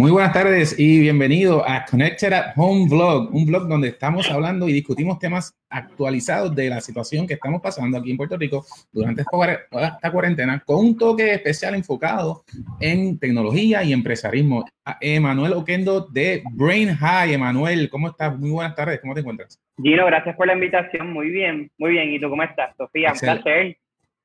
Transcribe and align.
Muy 0.00 0.12
buenas 0.12 0.32
tardes 0.32 0.78
y 0.78 0.98
bienvenido 0.98 1.62
a 1.68 1.84
Connected 1.84 2.32
at 2.32 2.52
Home 2.56 2.88
Vlog, 2.88 3.34
un 3.34 3.44
vlog 3.44 3.68
donde 3.68 3.88
estamos 3.88 4.30
hablando 4.30 4.66
y 4.66 4.72
discutimos 4.72 5.18
temas 5.18 5.54
actualizados 5.68 6.56
de 6.56 6.70
la 6.70 6.80
situación 6.80 7.26
que 7.26 7.34
estamos 7.34 7.60
pasando 7.60 7.98
aquí 7.98 8.10
en 8.10 8.16
Puerto 8.16 8.38
Rico 8.38 8.64
durante 8.90 9.20
esta 9.20 10.10
cuarentena, 10.10 10.62
con 10.64 10.86
un 10.86 10.96
toque 10.96 11.34
especial 11.34 11.74
enfocado 11.74 12.44
en 12.80 13.18
tecnología 13.18 13.84
y 13.84 13.92
empresarismo. 13.92 14.64
Emanuel 15.02 15.52
Oquendo 15.52 16.06
de 16.10 16.44
Brain 16.52 16.96
High. 16.96 17.34
Emanuel, 17.34 17.90
¿cómo 17.90 18.08
estás? 18.08 18.38
Muy 18.38 18.52
buenas 18.52 18.74
tardes, 18.74 19.00
¿cómo 19.02 19.12
te 19.12 19.20
encuentras? 19.20 19.60
Gino, 19.82 20.06
gracias 20.06 20.34
por 20.34 20.46
la 20.46 20.54
invitación. 20.54 21.12
Muy 21.12 21.28
bien, 21.28 21.70
muy 21.76 21.90
bien. 21.90 22.10
¿Y 22.10 22.18
tú 22.18 22.30
cómo 22.30 22.42
estás, 22.42 22.74
Sofía? 22.78 23.12
Un 23.12 23.18
placer. 23.18 23.76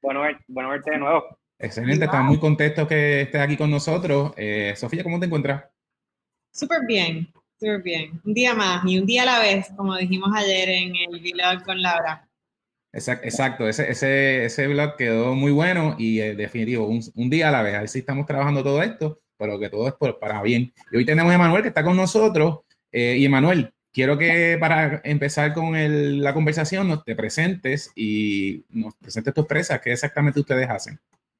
Bueno, 0.01 0.21
bueno 0.47 0.69
verte 0.69 0.91
de 0.91 0.99
nuevo. 0.99 1.37
Excelente, 1.57 2.05
estamos 2.05 2.27
muy 2.27 2.39
contentos 2.39 2.87
que 2.87 3.21
estés 3.21 3.41
aquí 3.41 3.55
con 3.55 3.71
nosotros. 3.71 4.33
Eh, 4.35 4.73
Sofía, 4.75 5.03
¿cómo 5.03 5.19
te 5.19 5.25
encuentras? 5.25 5.63
Súper 6.55 6.85
bien, 6.87 7.27
súper 7.59 7.81
bien. 7.81 8.21
Un 8.23 8.33
día 8.33 8.53
más 8.53 8.81
y 8.85 8.97
un 8.97 9.05
día 9.05 9.23
a 9.23 9.25
la 9.25 9.39
vez, 9.39 9.67
como 9.75 9.97
dijimos 9.97 10.29
ayer 10.33 10.69
en 10.69 10.93
el 10.95 11.19
vlog 11.19 11.65
con 11.65 11.81
Laura. 11.81 12.25
Exacto, 12.93 13.67
ese, 13.67 13.91
ese, 13.91 14.45
ese 14.45 14.67
vlog 14.67 14.95
quedó 14.95 15.35
muy 15.35 15.51
bueno 15.51 15.97
y 15.99 16.21
eh, 16.21 16.33
definitivo, 16.33 16.87
un, 16.87 17.29
día 17.29 17.49
a 17.49 17.51
la 17.51 17.61
vez. 17.61 17.75
Ahí 17.75 17.87
sí 17.89 17.99
estamos 17.99 18.25
trabajando 18.25 18.63
todo 18.63 18.81
esto, 18.81 19.19
pero 19.37 19.59
que 19.59 19.69
todo 19.69 19.89
es 19.89 19.95
por, 19.95 20.17
para 20.17 20.41
bien. 20.43 20.71
Y 20.93 20.95
hoy 20.95 21.05
tenemos 21.05 21.29
a 21.33 21.35
Emanuel 21.35 21.61
que 21.61 21.67
está 21.67 21.83
con 21.83 21.97
nosotros. 21.97 22.61
Eh, 22.89 23.17
y 23.17 23.25
Emanuel, 23.25 23.73
quiero 23.91 24.17
que 24.17 24.55
para 24.57 25.01
empezar 25.03 25.51
con 25.51 25.73
la 26.23 26.33
conversación 26.33 26.87
nos 26.87 27.03
te 27.03 27.17
presentes 27.17 27.91
y 27.97 28.63
nos 28.69 28.95
presentes 28.95 29.33
tu 29.33 29.41
empresa, 29.41 29.81
qué 29.81 29.91
exactamente 29.91 30.39
ustedes 30.39 30.69
hacen. 30.69 30.97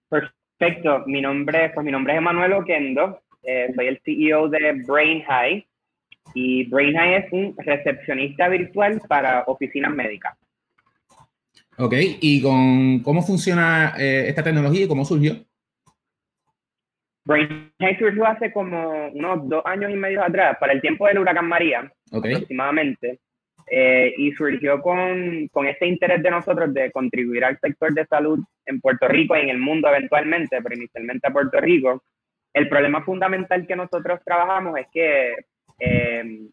Perfecto, 0.09 1.04
mi 1.06 1.22
nombre, 1.22 1.72
pues 1.73 1.86
mi 1.86 1.92
nombre 1.94 2.11
es 2.11 2.17
Emanuel 2.17 2.52
Oquendo, 2.52 3.22
eh, 3.46 3.72
soy 3.76 3.88
el 3.88 4.02
CEO 4.04 4.50
de 4.50 4.84
Brain 4.86 5.24
High 5.24 5.66
y 6.34 6.66
Brain 6.70 6.96
High 6.96 7.14
es 7.16 7.32
un 7.32 7.56
recepcionista 7.58 8.48
virtual 8.50 9.02
para 9.08 9.44
oficinas 9.48 9.94
médicas. 9.94 10.38
Ok, 11.78 11.94
¿y 12.22 12.42
con 12.42 13.00
cómo 13.00 13.22
funciona 13.22 13.94
eh, 13.98 14.26
esta 14.28 14.44
tecnología 14.44 14.86
y 14.86 14.88
cómo 14.88 15.06
surgió? 15.06 15.36
Brain 17.26 17.72
High 17.80 17.98
surgió 17.98 18.26
hace 18.26 18.52
como 18.52 19.08
unos 19.10 19.50
dos 19.50 19.64
años 19.66 19.92
y 19.92 19.96
medio 19.96 20.23
atrás, 20.23 20.58
para 20.60 20.73
el 20.73 20.82
tiempo 20.82 21.08
del 21.08 21.20
huracán 21.20 21.48
María, 21.48 21.92
aproximadamente. 22.12 23.20
Eh, 23.68 24.14
y 24.18 24.32
surgió 24.34 24.80
con, 24.80 25.48
con 25.48 25.66
ese 25.66 25.88
interés 25.88 26.22
de 26.22 26.30
nosotros 26.30 26.72
de 26.72 26.92
contribuir 26.92 27.44
al 27.44 27.60
sector 27.60 27.92
de 27.96 28.06
salud 28.06 28.40
en 28.68 28.80
Puerto 28.80 29.08
Rico 29.08 29.36
y 29.36 29.40
en 29.40 29.50
el 29.50 29.58
mundo 29.58 29.88
eventualmente, 29.88 30.62
pero 30.62 30.76
inicialmente 30.76 31.28
a 31.28 31.34
Puerto 31.34 31.60
Rico. 31.60 32.04
El 32.56 32.70
problema 32.70 33.03
fundamental 33.03 33.67
que 33.67 33.75
nosotros 33.75 34.22
trabajamos 34.23 34.80
es 34.80 34.88
que, 34.94 35.36
eh, 35.78 36.48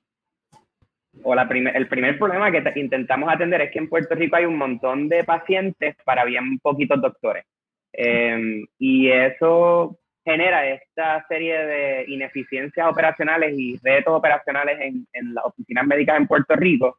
o 1.23 1.33
la 1.33 1.43
el 1.43 1.87
primer 1.87 2.19
problema 2.19 2.51
que 2.51 2.81
intentamos 2.81 3.33
atender 3.33 3.61
es 3.61 3.71
que 3.71 3.79
en 3.79 3.89
Puerto 3.89 4.17
Rico 4.17 4.35
hay 4.35 4.45
un 4.45 4.59
montón 4.59 5.09
de 5.09 5.23
pacientes 5.23 5.95
para 6.05 6.25
bien 6.25 6.59
poquitos 6.59 7.01
doctores. 7.01 7.45
Eh, 7.93 8.65
y 8.81 9.11
eso 9.11 9.97
genera 10.25 10.67
esta 10.67 11.25
serie 11.29 11.57
de 11.67 12.05
ineficiencias 12.09 12.91
operacionales 12.91 13.55
y 13.57 13.79
retos 13.81 14.13
operacionales 14.13 14.81
en, 14.81 15.07
en 15.13 15.35
las 15.35 15.45
oficinas 15.45 15.87
médicas 15.87 16.17
en 16.17 16.27
Puerto 16.27 16.57
Rico. 16.57 16.99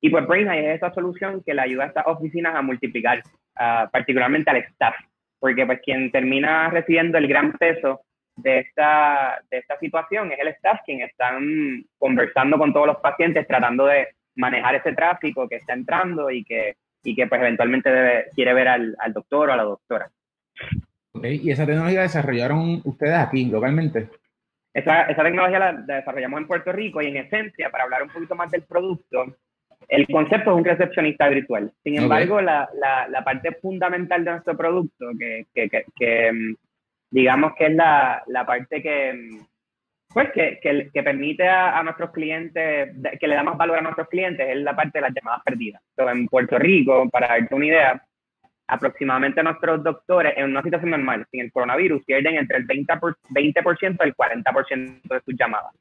Y 0.00 0.08
pues 0.08 0.24
BrainEye 0.24 0.70
es 0.70 0.76
esa 0.76 0.94
solución 0.94 1.42
que 1.44 1.52
le 1.52 1.62
ayuda 1.62 1.82
a 1.82 1.86
estas 1.88 2.06
oficinas 2.06 2.54
a 2.54 2.62
multiplicar, 2.62 3.24
uh, 3.58 3.90
particularmente 3.90 4.50
al 4.50 4.58
staff, 4.58 4.94
porque 5.40 5.66
pues 5.66 5.80
quien 5.84 6.12
termina 6.12 6.70
recibiendo 6.70 7.18
el 7.18 7.26
gran 7.26 7.52
peso 7.54 8.05
de 8.36 8.60
esta, 8.60 9.40
de 9.50 9.58
esta 9.58 9.78
situación 9.78 10.30
es 10.32 10.38
el 10.38 10.48
staff, 10.48 10.80
quien 10.84 11.00
están 11.00 11.84
conversando 11.98 12.58
con 12.58 12.72
todos 12.72 12.86
los 12.86 12.96
pacientes, 12.98 13.46
tratando 13.46 13.86
de 13.86 14.08
manejar 14.34 14.74
ese 14.76 14.92
tráfico 14.92 15.48
que 15.48 15.56
está 15.56 15.72
entrando 15.72 16.30
y 16.30 16.44
que, 16.44 16.76
y 17.02 17.14
que 17.14 17.26
pues 17.26 17.40
eventualmente 17.40 17.90
debe, 17.90 18.26
quiere 18.34 18.54
ver 18.54 18.68
al, 18.68 18.96
al 18.98 19.12
doctor 19.12 19.48
o 19.48 19.52
a 19.52 19.56
la 19.56 19.64
doctora. 19.64 20.10
¿Y 21.22 21.50
esa 21.50 21.64
tecnología 21.64 22.02
desarrollaron 22.02 22.82
ustedes 22.84 23.14
aquí 23.14 23.46
localmente? 23.46 24.10
Esa, 24.74 25.04
esa 25.04 25.22
tecnología 25.22 25.58
la 25.58 25.72
desarrollamos 25.72 26.40
en 26.40 26.46
Puerto 26.46 26.70
Rico 26.70 27.00
y 27.00 27.06
en 27.06 27.16
esencia, 27.16 27.70
para 27.70 27.84
hablar 27.84 28.02
un 28.02 28.10
poquito 28.10 28.34
más 28.34 28.50
del 28.50 28.62
producto, 28.62 29.34
el 29.88 30.06
concepto 30.06 30.50
es 30.50 30.56
un 30.56 30.64
recepcionista 30.64 31.28
virtual. 31.28 31.72
Sin 31.82 31.96
embargo, 31.96 32.40
la, 32.40 32.68
la, 32.74 33.08
la, 33.08 33.24
parte 33.24 33.52
fundamental 33.52 34.24
de 34.24 34.30
nuestro 34.32 34.56
producto, 34.56 35.06
que, 35.18 35.46
que, 35.54 35.84
que, 35.96 36.54
digamos 37.10 37.54
que 37.56 37.66
es 37.66 37.74
la, 37.74 38.22
la 38.26 38.44
parte 38.44 38.82
que, 38.82 39.40
pues, 40.12 40.30
que, 40.32 40.58
que, 40.92 41.02
permite 41.02 41.46
a, 41.46 41.78
a, 41.78 41.82
nuestros 41.82 42.10
clientes, 42.10 42.94
que 43.20 43.28
le 43.28 43.34
da 43.34 43.42
más 43.42 43.56
valor 43.56 43.78
a 43.78 43.82
nuestros 43.82 44.08
clientes, 44.08 44.46
es 44.48 44.56
la 44.56 44.74
parte 44.74 44.98
de 44.98 45.02
las 45.02 45.14
llamadas 45.14 45.42
perdidas. 45.44 45.82
Entonces, 45.90 46.20
en 46.20 46.26
Puerto 46.28 46.58
Rico, 46.58 47.08
para 47.10 47.28
darte 47.28 47.54
una 47.54 47.66
idea, 47.66 48.02
aproximadamente 48.68 49.42
nuestros 49.42 49.82
doctores 49.82 50.34
en 50.36 50.46
una 50.46 50.62
situación 50.62 50.90
normal, 50.90 51.26
sin 51.30 51.40
el 51.40 51.52
coronavirus, 51.52 52.04
pierden 52.04 52.36
entre 52.36 52.58
el 52.58 52.66
20%, 52.66 52.98
por, 52.98 53.16
20 53.30 53.60
y 53.60 53.86
el 53.88 54.16
40% 54.16 55.02
de 55.02 55.20
sus 55.20 55.36
llamadas. 55.38 55.72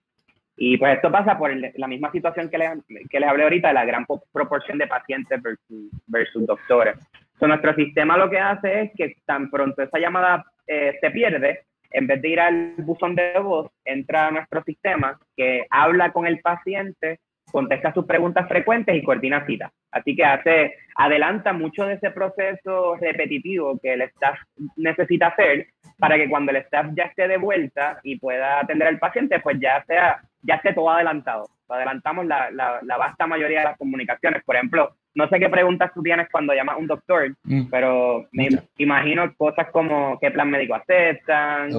Y 0.58 0.78
pues 0.78 0.96
esto 0.96 1.12
pasa 1.12 1.38
por 1.38 1.52
la 1.54 1.88
misma 1.88 2.12
situación 2.12 2.50
que 2.50 2.58
les, 2.58 2.72
que 3.10 3.20
les 3.20 3.30
hablé 3.30 3.44
ahorita 3.44 3.70
de 3.70 3.74
la 3.74 3.86
gran 3.86 4.06
proporción 4.32 4.78
de 4.78 4.88
pacientes 4.88 5.42
versus, 5.42 5.92
versus 6.08 6.46
doctores. 6.46 6.96
So, 7.40 7.48
nuestro 7.48 7.76
sistema 7.76 8.16
lo 8.18 8.30
que 8.30 8.40
hace 8.40 8.82
es 8.84 8.92
que 8.96 9.16
tan 9.26 9.50
pronto 9.50 9.82
esa 9.82 10.00
llamada 10.00 10.46
eh, 10.68 10.98
se 11.00 11.12
pierde, 11.12 11.66
en 11.92 12.08
vez 12.08 12.22
de 12.22 12.30
ir 12.30 12.40
al 12.40 12.74
buzón 12.78 13.16
de 13.16 13.40
voz, 13.40 13.72
entra 13.84 14.28
a 14.28 14.32
nuestro 14.32 14.64
sistema 14.64 15.20
que 15.36 15.66
habla 15.70 16.12
con 16.12 16.28
el 16.28 16.40
paciente 16.40 17.20
contesta 17.52 17.94
sus 17.94 18.06
preguntas 18.06 18.48
frecuentes 18.50 18.96
y 18.96 19.02
coordina 19.02 19.46
citas. 19.46 19.72
Así 19.92 20.14
que 20.14 20.26
hace, 20.26 20.76
adelanta 20.96 21.54
mucho 21.54 21.86
de 21.86 21.94
ese 21.94 22.12
proceso 22.12 22.98
repetitivo 22.98 23.80
que 23.82 23.94
el 23.94 24.02
staff 24.02 24.38
necesita 24.76 25.28
hacer 25.28 25.68
para 25.98 26.18
que 26.18 26.30
cuando 26.30 26.52
el 26.52 26.58
staff 26.58 26.88
ya 26.96 27.04
esté 27.04 27.30
de 27.30 27.38
vuelta 27.38 28.00
y 28.04 28.20
pueda 28.20 28.60
atender 28.60 28.90
al 28.90 29.00
paciente, 29.00 29.40
pues 29.40 29.58
ya 29.60 29.82
sea, 29.86 30.20
ya 30.42 30.56
esté 30.56 30.74
todo 30.74 30.90
adelantado. 30.90 31.48
Adelantamos 31.70 32.26
la, 32.26 32.52
la, 32.52 32.80
la 32.84 32.98
vasta 32.98 33.26
mayoría 33.26 33.60
de 33.60 33.66
las 33.66 33.78
comunicaciones. 33.78 34.44
Por 34.44 34.58
ejemplo, 34.58 34.94
no 35.16 35.30
sé 35.30 35.40
qué 35.40 35.50
preguntas 35.50 35.92
tú 35.94 36.04
tienes 36.04 36.28
cuando 36.30 36.54
llamas 36.54 36.76
a 36.76 36.78
un 36.78 36.88
doctor, 36.88 37.36
mm. 37.44 37.70
pero 37.72 38.28
me 38.34 38.50
imagino 38.78 39.34
cosas 39.36 39.68
como 39.72 40.20
qué 40.20 40.30
plan 40.30 40.50
médico 40.50 40.76
aceptan, 40.76 41.72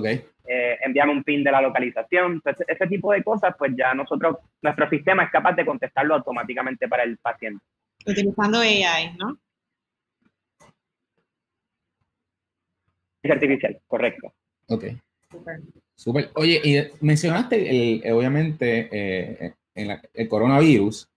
eh, 0.49 0.79
enviame 0.83 1.13
un 1.13 1.23
pin 1.23 1.45
de 1.45 1.53
la 1.53 1.61
localización, 1.61 2.43
ese 2.67 2.87
tipo 2.87 3.13
de 3.13 3.23
cosas, 3.23 3.55
pues 3.59 3.73
ya 3.77 3.93
nosotros, 3.95 4.39
nuestro 4.63 4.89
sistema 4.89 5.25
es 5.25 5.31
capaz 5.31 5.53
de 5.53 5.67
contestarlo 5.67 6.15
automáticamente 6.15 6.89
para 6.89 7.03
el 7.03 7.19
paciente. 7.19 7.63
Utilizando 8.07 8.61
AI, 8.61 9.17
¿no? 9.19 9.37
Es 13.23 13.31
artificial, 13.31 13.79
correcto. 13.87 14.33
Ok. 14.69 14.85
Super. 15.95 16.31
Oye, 16.35 16.61
y 16.63 17.05
mencionaste, 17.05 18.01
el, 18.07 18.13
obviamente, 18.13 18.89
eh, 18.93 19.55
en 19.75 20.01
el 20.15 20.29
coronavirus 20.29 21.09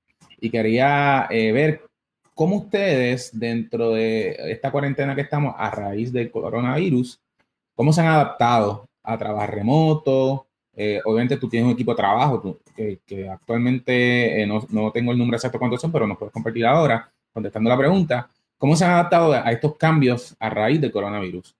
y 0.41 0.49
quería 0.49 1.27
eh, 1.29 1.51
ver 1.51 1.88
cómo 2.39 2.55
ustedes, 2.55 3.37
dentro 3.37 3.91
de 3.91 4.33
esta 4.49 4.71
cuarentena 4.71 5.13
que 5.13 5.23
estamos 5.23 5.53
a 5.57 5.69
raíz 5.71 6.13
del 6.13 6.31
coronavirus, 6.31 7.21
cómo 7.75 7.91
se 7.91 7.99
han 7.99 8.07
adaptado 8.07 8.87
a 9.03 9.17
trabajar 9.17 9.55
remoto. 9.55 10.47
Eh, 10.73 11.01
obviamente 11.03 11.35
tú 11.35 11.49
tienes 11.49 11.67
un 11.67 11.73
equipo 11.73 11.91
de 11.91 11.97
trabajo 11.97 12.61
que, 12.73 13.27
actualmente 13.29 14.41
eh, 14.41 14.47
no, 14.47 14.65
no, 14.69 14.89
tengo 14.89 15.11
el 15.11 15.17
número 15.17 15.35
exacto 15.35 15.59
cuántos 15.59 15.81
son, 15.81 15.91
pero 15.91 16.07
nos 16.07 16.17
puedes 16.17 16.31
compartir 16.31 16.65
ahora 16.65 17.11
contestando 17.33 17.69
la 17.69 17.77
pregunta. 17.77 18.29
¿Cómo 18.57 18.73
se 18.77 18.85
han 18.85 18.91
adaptado 18.91 19.33
a 19.33 19.51
estos 19.51 19.75
cambios 19.75 20.33
a 20.39 20.49
raíz 20.49 20.79
del 20.79 20.93
coronavirus? 20.93 21.53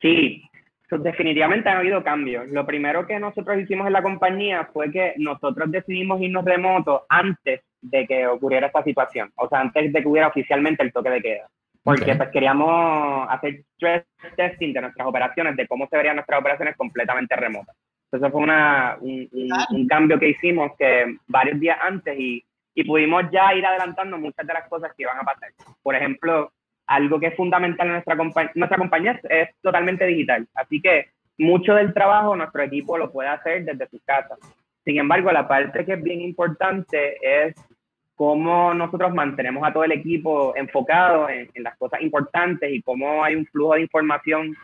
Sí, 0.00 0.42
definitivamente 0.90 1.68
han 1.68 1.76
habido 1.76 2.02
cambios. 2.02 2.48
Lo 2.48 2.66
primero 2.66 3.06
que 3.06 3.20
nosotros 3.20 3.60
hicimos 3.60 3.86
en 3.86 3.92
la 3.92 4.02
compañía 4.02 4.68
fue 4.72 4.90
que 4.90 5.14
nosotros 5.18 5.70
decidimos 5.70 6.20
irnos 6.20 6.44
remoto 6.44 7.06
antes 7.08 7.60
de 7.82 8.06
que 8.06 8.26
ocurriera 8.26 8.68
esta 8.68 8.82
situación, 8.82 9.30
o 9.36 9.48
sea, 9.48 9.60
antes 9.60 9.92
de 9.92 10.02
que 10.02 10.08
hubiera 10.08 10.28
oficialmente 10.28 10.82
el 10.82 10.92
toque 10.92 11.10
de 11.10 11.20
queda 11.20 11.48
porque 11.82 12.14
pues 12.14 12.30
queríamos 12.30 13.26
hacer 13.28 13.64
stress 13.74 14.04
testing 14.36 14.72
de 14.72 14.82
nuestras 14.82 15.06
operaciones, 15.06 15.56
de 15.56 15.66
cómo 15.66 15.88
se 15.88 15.96
verían 15.96 16.16
nuestras 16.16 16.40
operaciones 16.40 16.76
completamente 16.76 17.34
remotas. 17.34 17.76
Entonces 18.06 18.30
fue 18.30 18.42
una, 18.42 18.98
un, 19.00 19.86
cambio 19.88 20.18
que 20.18 20.28
hicimos 20.28 20.72
que 20.78 21.16
varios 21.26 21.58
días 21.58 21.78
antes 21.80 22.16
y, 22.18 22.44
y 22.74 22.84
pudimos 22.84 23.24
ya 23.32 23.54
ir 23.54 23.64
adelantando 23.64 24.18
muchas 24.18 24.46
de 24.46 24.52
las 24.52 24.68
cosas 24.68 24.92
que 24.96 25.02
iban 25.02 25.18
a 25.18 25.22
pasar. 25.22 25.50
Por 25.82 25.96
ejemplo, 25.96 26.52
algo 26.86 27.18
que 27.18 27.28
es 27.28 27.36
fundamental 27.36 27.86
en 27.86 27.94
nuestra 27.94 28.16
compañía, 28.16 28.52
nuestra 28.54 28.78
compañía 28.78 29.12
es, 29.12 29.30
es, 29.30 29.48
totalmente 29.62 30.06
digital, 30.06 30.46
así 30.54 30.80
que 30.80 31.06
mucho 31.38 31.74
del 31.74 31.94
trabajo 31.94 32.36
nuestro 32.36 32.62
equipo 32.62 32.98
lo 32.98 33.10
puede 33.10 33.30
hacer 33.30 33.64
desde 33.64 33.88
sus 33.88 34.02
casas. 34.04 34.38
Sin 34.84 34.98
embargo, 34.98 35.32
la 35.32 35.48
parte 35.48 35.84
que 35.84 35.94
es 35.94 36.02
bien 36.02 36.20
importante 36.20 37.16
es 37.22 37.54
cómo 38.22 38.72
nosotros 38.72 39.12
mantenemos 39.12 39.66
a 39.66 39.72
todo 39.72 39.82
el 39.82 39.90
equipo 39.90 40.54
enfocado 40.54 41.28
en, 41.28 41.48
las 41.56 41.76
cosas 41.76 42.00
importantes 42.02 42.72
y 42.72 42.80
cómo 42.80 43.24
hay 43.24 43.34
un 43.34 43.44
flujo 43.46 43.74
de 43.74 43.80
información 43.80 44.56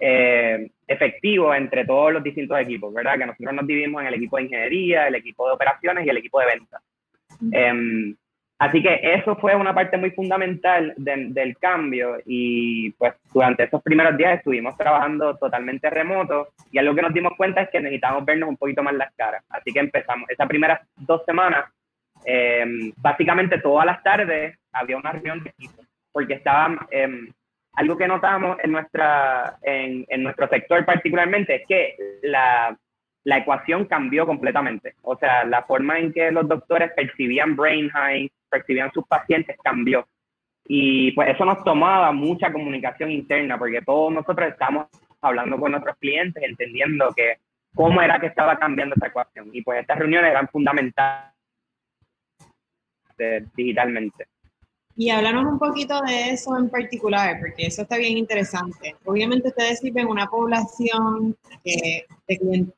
eh, 0.00 0.68
efectivo 0.88 1.54
entre 1.54 1.84
todos 1.84 2.12
los 2.12 2.24
distintos 2.24 2.58
equipos, 2.58 2.92
¿verdad? 2.92 3.16
Que 3.16 3.26
nosotros 3.26 3.54
nos 3.54 3.68
dividimos 3.68 4.02
en 4.02 4.08
el 4.08 4.14
equipo 4.14 4.36
de 4.36 4.42
ingeniería, 4.42 5.06
el 5.06 5.14
equipo 5.14 5.46
de 5.46 5.52
operaciones 5.52 6.04
y 6.04 6.08
el 6.08 6.16
equipo 6.16 6.40
de 6.40 6.46
ventas. 6.46 6.82
Em, 7.52 8.16
así 8.58 8.82
que 8.82 8.98
eso 9.00 9.36
fue 9.36 9.54
una 9.54 9.72
parte 9.72 9.96
muy 9.96 10.10
fundamental 10.10 10.92
del 10.96 11.56
cambio 11.58 12.16
y 12.26 12.90
pues 12.98 13.14
durante 13.32 13.62
esos 13.62 13.80
primeros 13.80 14.16
días 14.16 14.38
estuvimos 14.38 14.76
trabajando 14.76 15.36
totalmente 15.36 15.88
remoto 15.88 16.48
y 16.72 16.78
algo 16.78 16.96
que 16.96 17.02
nos 17.02 17.14
dimos 17.14 17.34
cuenta 17.36 17.62
es 17.62 17.70
que 17.70 17.78
necesitábamos 17.78 18.24
vernos 18.24 18.48
un 18.48 18.56
poquito 18.56 18.82
más 18.82 18.94
las 18.94 19.14
caras. 19.14 19.44
Así 19.50 19.72
que 19.72 19.78
empezamos, 19.78 20.28
esas 20.30 20.48
primeras 20.48 20.80
dos 20.96 21.24
semanas, 21.24 21.66
em, 22.24 22.92
básicamente 22.96 23.58
todas 23.60 23.86
las 23.86 24.02
tardes 24.02 24.58
había 24.72 24.96
una 24.96 25.12
reunión 25.12 25.42
de 25.42 25.50
equipo 25.50 25.82
porque 26.12 26.34
estaban... 26.34 26.78
Em, 26.90 27.28
algo 27.76 27.96
que 27.96 28.06
notamos 28.06 28.56
en, 28.62 28.72
nuestra, 28.72 29.58
en, 29.62 30.06
en 30.08 30.22
nuestro 30.22 30.48
sector 30.48 30.84
particularmente 30.84 31.56
es 31.56 31.62
que 31.66 31.96
la, 32.22 32.76
la, 33.24 33.38
ecuación 33.38 33.86
cambió 33.86 34.26
completamente. 34.26 34.94
O 35.02 35.16
sea, 35.16 35.44
la 35.44 35.64
forma 35.64 35.98
en 35.98 36.12
que 36.12 36.30
los 36.30 36.48
doctores 36.48 36.92
percibían 36.92 37.56
brain 37.56 37.88
high, 37.90 38.30
percibían 38.48 38.92
sus 38.92 39.04
pacientes 39.06 39.56
cambió. 39.62 40.06
Y 40.66 41.12
pues 41.12 41.28
eso 41.30 41.44
nos 41.44 41.62
tomaba 41.64 42.12
mucha 42.12 42.52
comunicación 42.52 43.10
interna, 43.10 43.58
porque 43.58 43.82
todos 43.82 44.12
nosotros 44.12 44.48
estamos 44.48 44.86
hablando 45.20 45.58
con 45.58 45.72
nuestros 45.72 45.96
clientes, 45.96 46.42
entendiendo 46.42 47.12
que 47.14 47.38
cómo 47.74 48.00
era 48.00 48.20
que 48.20 48.26
estaba 48.26 48.56
cambiando 48.56 48.94
esa 48.94 49.08
ecuación. 49.08 49.50
Y 49.52 49.62
pues 49.62 49.80
estas 49.80 49.98
reuniones 49.98 50.30
eran 50.30 50.48
fundamentales 50.48 51.33
digitalmente. 53.56 54.26
Y 54.96 55.10
háblanos 55.10 55.46
un 55.46 55.58
poquito 55.58 56.00
de 56.02 56.30
eso 56.30 56.56
en 56.56 56.70
particular, 56.70 57.38
porque 57.40 57.66
eso 57.66 57.82
está 57.82 57.96
bien 57.96 58.16
interesante. 58.16 58.94
Obviamente 59.04 59.48
ustedes 59.48 59.80
sirven 59.80 60.06
una 60.06 60.28
población 60.28 61.36
de, 61.64 62.06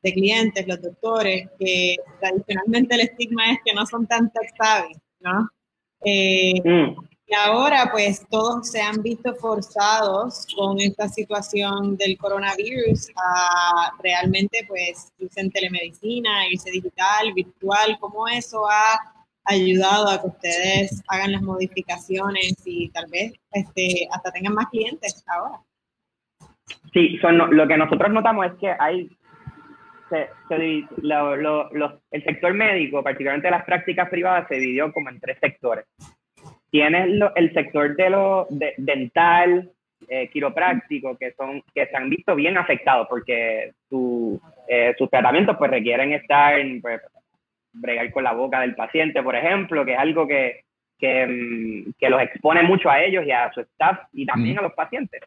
clientes, 0.01 0.67
los 0.67 0.81
doctores, 0.81 1.47
que 1.59 1.95
tradicionalmente 2.19 2.95
el 2.95 3.01
estigma 3.01 3.51
es 3.51 3.59
que 3.63 3.73
no 3.73 3.85
son 3.85 4.07
tan 4.07 4.31
tech 4.31 4.51
¿no? 5.19 5.47
Eh, 6.03 6.59
mm. 6.63 7.07
Y 7.29 7.33
ahora 7.35 7.89
pues 7.91 8.25
todos 8.29 8.71
se 8.71 8.81
han 8.81 9.03
visto 9.03 9.35
forzados 9.35 10.47
con 10.55 10.79
esta 10.79 11.09
situación 11.09 11.97
del 11.97 12.17
coronavirus 12.17 13.09
a 13.17 13.91
realmente 14.01 14.65
pues 14.65 15.11
irse 15.19 15.41
en 15.41 15.51
telemedicina, 15.51 16.47
irse 16.49 16.71
digital, 16.71 17.33
virtual, 17.35 17.97
cómo 17.99 18.29
eso 18.29 18.65
ha 18.65 19.16
ayudado 19.47 20.09
a 20.09 20.21
que 20.21 20.27
ustedes 20.27 21.03
hagan 21.07 21.31
las 21.31 21.41
modificaciones 21.41 22.61
y 22.65 22.89
tal 22.89 23.05
vez 23.11 23.33
este, 23.51 24.07
hasta 24.11 24.31
tengan 24.31 24.53
más 24.53 24.67
clientes 24.67 25.23
ahora. 25.27 25.59
Sí, 26.93 27.17
son, 27.21 27.37
lo 27.37 27.67
que 27.67 27.77
nosotros 27.77 28.11
notamos 28.11 28.45
es 28.47 28.53
que 28.59 28.75
hay 28.77 29.09
el 32.11 32.23
sector 32.23 32.53
médico, 32.53 33.03
particularmente 33.03 33.51
las 33.51 33.65
prácticas 33.65 34.09
privadas, 34.09 34.47
se 34.47 34.55
dividió 34.55 34.91
como 34.91 35.09
en 35.09 35.19
tres 35.19 35.37
sectores. 35.39 35.85
Tienes 36.69 37.09
el 37.35 37.53
sector 37.53 37.95
de 37.95 38.09
lo 38.09 38.47
dental, 38.77 39.71
eh, 40.09 40.29
quiropráctico, 40.29 41.17
que 41.17 41.33
son 41.33 41.63
que 41.73 41.87
se 41.87 41.97
han 41.97 42.09
visto 42.09 42.35
bien 42.35 42.57
afectados 42.57 43.07
porque 43.09 43.73
su, 43.89 44.39
eh, 44.67 44.93
sus 44.97 45.09
tratamientos 45.09 45.57
pues 45.57 45.71
requieren 45.71 46.13
estar 46.13 46.59
en, 46.59 46.81
pues, 46.81 47.01
bregar 47.79 48.11
con 48.11 48.23
la 48.23 48.33
boca 48.33 48.61
del 48.61 48.75
paciente, 48.75 49.21
por 49.23 49.35
ejemplo, 49.35 49.85
que 49.85 49.93
es 49.93 49.99
algo 49.99 50.27
que, 50.27 50.61
que, 50.97 51.25
mm, 51.27 51.93
que 51.97 52.09
los 52.09 52.21
expone 52.21 52.63
mucho 52.63 52.89
a 52.89 53.01
ellos 53.01 53.25
y 53.25 53.31
a 53.31 53.51
su 53.53 53.61
staff 53.61 53.99
y 54.13 54.25
también 54.25 54.59
a 54.59 54.63
los 54.63 54.73
pacientes. 54.73 55.21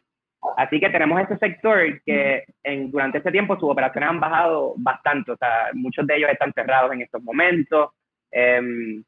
Así 0.57 0.79
que 0.79 0.89
tenemos 0.89 1.21
ese 1.21 1.37
sector 1.37 2.01
que 2.03 2.45
en, 2.63 2.89
durante 2.89 3.19
este 3.19 3.31
tiempo 3.31 3.59
sus 3.59 3.69
operaciones 3.69 4.09
han 4.09 4.19
bajado 4.19 4.73
bastante, 4.77 5.31
o 5.31 5.37
sea, 5.37 5.69
muchos 5.73 6.05
de 6.07 6.15
ellos 6.17 6.31
están 6.31 6.51
cerrados 6.53 6.91
en 6.93 7.01
estos 7.01 7.21
momentos. 7.21 7.91
Eh, 8.31 9.03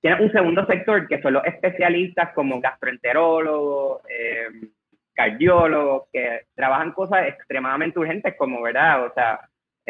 tiene 0.00 0.22
un 0.22 0.32
segundo 0.32 0.64
sector 0.66 1.06
que 1.08 1.20
son 1.20 1.34
los 1.34 1.44
especialistas 1.44 2.32
como 2.34 2.60
gastroenterólogos, 2.60 4.02
em, 4.08 4.70
cardiólogos, 5.14 6.04
que 6.12 6.42
trabajan 6.54 6.92
cosas 6.92 7.28
extremadamente 7.28 7.98
urgentes 7.98 8.34
como, 8.36 8.62
¿verdad? 8.62 9.04
O 9.06 9.12
sea, 9.12 9.40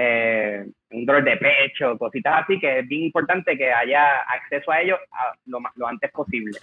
eh, 0.03 0.65
un 0.93 1.05
dolor 1.05 1.23
de 1.23 1.37
pecho, 1.37 1.99
cositas 1.99 2.43
así, 2.43 2.59
que 2.59 2.79
es 2.79 2.89
bien 2.89 3.03
importante 3.03 3.57
que 3.57 3.71
haya 3.71 4.21
acceso 4.23 4.73
a 4.73 4.81
ellos 4.81 4.99
lo, 5.45 5.61
lo, 5.75 5.87
antes 5.87 6.11
posible. 6.11 6.59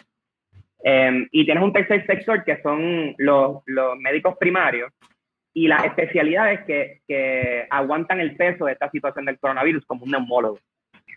Em, 0.84 1.28
y 1.32 1.46
tienes 1.46 1.64
un 1.64 1.72
tercer 1.72 2.04
sector 2.08 2.44
que 2.44 2.60
son 2.64 3.14
los, 3.20 3.62
los 3.68 3.98
médicos 4.00 4.38
primarios 4.40 4.92
y 5.54 5.68
las 5.68 5.86
especialidades 5.86 6.62
que, 6.66 7.02
que, 7.08 7.68
aguantan 7.70 8.20
el 8.20 8.36
peso 8.36 8.66
de 8.66 8.74
esta 8.74 8.90
situación 8.90 9.26
del 9.26 9.40
coronavirus, 9.40 9.86
como 9.86 10.06
un 10.06 10.12
neumólogo. 10.12 10.58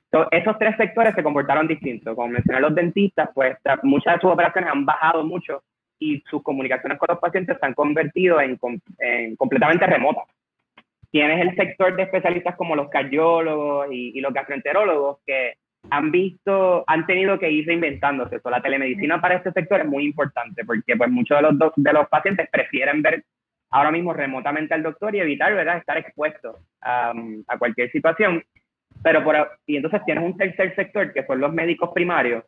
Entonces, 0.05 0.41
esos 0.43 0.59
tres 0.59 0.77
sectores 0.77 1.15
se 1.15 1.23
comportaron 1.23 1.69
distintos. 1.69 2.15
Como 2.15 2.29
mencioné 2.29 2.61
los 2.61 2.75
dentistas, 2.75 3.31
pues 3.35 3.57
muchas 3.83 4.17
de 4.17 4.21
sus 4.21 4.31
operaciones 4.31 4.71
han 4.71 4.85
bajado 4.85 5.25
mucho 5.25 5.63
y 5.99 6.23
sus 6.29 6.43
comunicaciones 6.43 6.99
con 6.99 7.07
los 7.09 7.19
pacientes 7.19 7.57
se 7.59 7.65
han 7.65 7.75
convertido 7.75 8.41
en, 8.41 8.59
en 8.99 9.37
completamente 9.37 9.87
remotas 9.87 10.25
tienes 11.11 11.41
el 11.41 11.57
sector 11.57 11.97
de 11.97 12.05
especialistas 12.05 12.57
como 12.57 12.77
los 12.77 12.89
cardiólogos 12.89 13.89
y, 13.91 14.21
los 14.21 14.33
gastroenterólogos 14.33 15.19
que 15.27 15.55
han 15.91 16.11
visto, 16.11 16.85
han 16.87 17.07
tenido 17.07 17.39
que 17.39 17.51
ir 17.51 17.67
reinventándose. 17.67 18.37
Eso, 18.37 18.51
la 18.51 18.63
telemedicina 18.63 19.21
para 19.21 19.37
este 19.37 19.53
sector 19.53 19.81
es 19.81 19.87
muy 19.87 20.05
importante 20.05 20.65
porque 20.65 20.97
pues 20.97 21.11
muchos 21.11 21.39
de 21.39 21.43
los, 21.43 21.73
de 21.77 21.93
los 21.93 22.09
pacientes 22.09 22.49
prefieren 22.51 23.03
ver 23.03 23.25
ahora 23.71 23.91
mismo 23.91 24.13
remotamente 24.13 24.75
al 24.75 24.83
doctor 24.83 25.15
y 25.15 25.21
evitar, 25.21 25.55
¿verdad?, 25.55 25.79
estar 25.79 25.97
expuestos 25.97 26.57
a 26.81 27.59
cualquier 27.59 27.91
situación. 27.91 28.43
Pero 29.03 29.25
por, 29.25 29.37
y 29.67 29.77
entonces 29.77 30.05
tienes 30.05 30.25
un 30.25 30.37
tercer 30.37 30.75
sector 30.75 31.13
que 31.13 31.25
son 31.25 31.41
los 31.41 31.53
médicos 31.53 31.91
primarios 31.95 32.45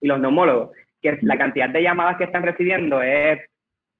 y 0.00 0.08
los 0.08 0.20
neumólogos, 0.20 0.76
que 1.00 1.18
la 1.22 1.38
cantidad 1.38 1.68
de 1.68 1.82
llamadas 1.82 2.18
que 2.18 2.24
están 2.24 2.42
recibiendo 2.42 3.00
es 3.02 3.40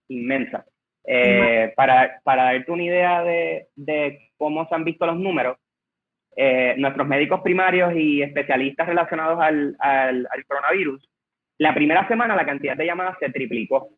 inmensa. 0.09 0.67
Eh, 1.05 1.73
para, 1.75 2.21
para 2.23 2.45
darte 2.45 2.71
una 2.71 2.85
idea 2.85 3.23
de, 3.25 3.67
de, 3.75 4.31
cómo 4.37 4.69
se 4.69 4.75
han 4.75 4.85
visto 4.85 5.05
los 5.05 5.17
números, 5.17 5.57
eh, 6.37 6.75
nuestros 6.79 7.07
médicos 7.07 7.41
primarios 7.41 7.93
y 7.95 8.23
especialistas 8.23 8.87
relacionados 8.87 9.41
al, 9.41 9.77
al, 9.81 10.27
coronavirus, 10.47 11.09
la 11.59 11.75
primera 11.75 12.07
semana 12.09 12.37
la 12.37 12.47
cantidad 12.47 12.77
de 12.77 12.87
llamadas 12.87 13.17
se 13.19 13.31
triplicó. 13.31 13.89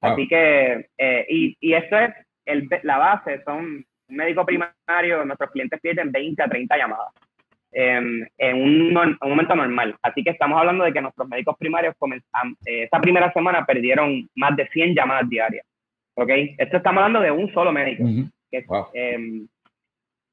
Así 0.00 0.28
que, 0.28 0.88
eh, 0.98 1.26
y, 1.28 1.56
y 1.60 1.74
esto 1.74 1.98
es 1.98 2.12
el, 2.44 2.68
la 2.82 2.98
base, 2.98 3.42
son 3.44 3.84
un 4.08 4.16
médico 4.16 4.44
primario, 4.44 5.24
nuestros 5.24 5.50
clientes 5.50 5.80
pierden 5.80 6.12
20 6.12 6.42
a 6.42 6.48
30 6.48 6.76
llamadas 6.76 7.12
en, 7.74 8.56
un, 8.56 8.96
un, 8.96 9.30
momento 9.30 9.54
normal. 9.54 9.96
Así 10.02 10.22
que 10.22 10.30
estamos 10.30 10.58
hablando 10.58 10.84
de 10.84 10.92
que 10.92 11.00
nuestros 11.00 11.28
médicos 11.28 11.56
primarios 11.58 11.94
esa 12.64 13.00
primera 13.00 13.32
semana 13.32 13.64
perdieron 13.64 14.28
más 14.34 14.56
de 14.56 14.68
100 14.68 14.94
llamadas 14.94 15.28
diarias. 15.28 15.66
¿Ok? 16.14 16.30
Esto 16.58 16.76
estamos 16.78 17.02
hablando 17.02 17.20
de 17.20 17.30
un 17.30 17.52
solo 17.52 17.72
médico. 17.72 18.04
Em, 18.92 19.46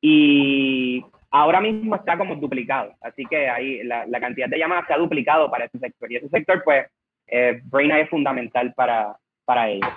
y 0.02 1.04
ahora 1.32 1.62
mismo 1.62 1.96
está 1.96 2.18
como 2.18 2.36
duplicado, 2.36 2.94
así 3.02 3.26
que 3.26 3.50
ahí 3.50 3.84
la, 3.84 4.06
la, 4.06 4.20
cantidad 4.20 4.48
de 4.48 4.58
llamadas 4.58 4.86
se 4.88 4.94
ha 4.94 4.98
duplicado 4.98 5.50
para 5.50 5.66
ese 5.66 5.80
sector. 5.80 6.12
Y 6.12 6.18
ese 6.18 6.30
sector, 6.30 6.62
pues, 6.64 6.88
eh, 7.28 7.62
Brain 7.66 7.92
es 7.92 8.10
fundamental 8.10 8.74
para, 8.74 9.18
para 9.46 9.70
ellos. 9.70 9.90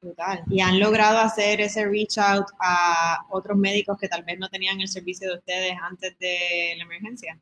Total. 0.00 0.42
Y 0.48 0.60
han 0.60 0.80
logrado 0.80 1.18
hacer 1.18 1.60
ese 1.60 1.86
reach 1.86 2.16
out 2.18 2.46
a 2.58 3.18
otros 3.30 3.58
médicos 3.58 3.98
que 3.98 4.08
tal 4.08 4.24
vez 4.24 4.38
no 4.38 4.48
tenían 4.48 4.80
el 4.80 4.88
servicio 4.88 5.28
de 5.28 5.36
ustedes 5.36 5.74
antes 5.82 6.18
de 6.18 6.74
la 6.78 6.84
emergencia. 6.84 7.38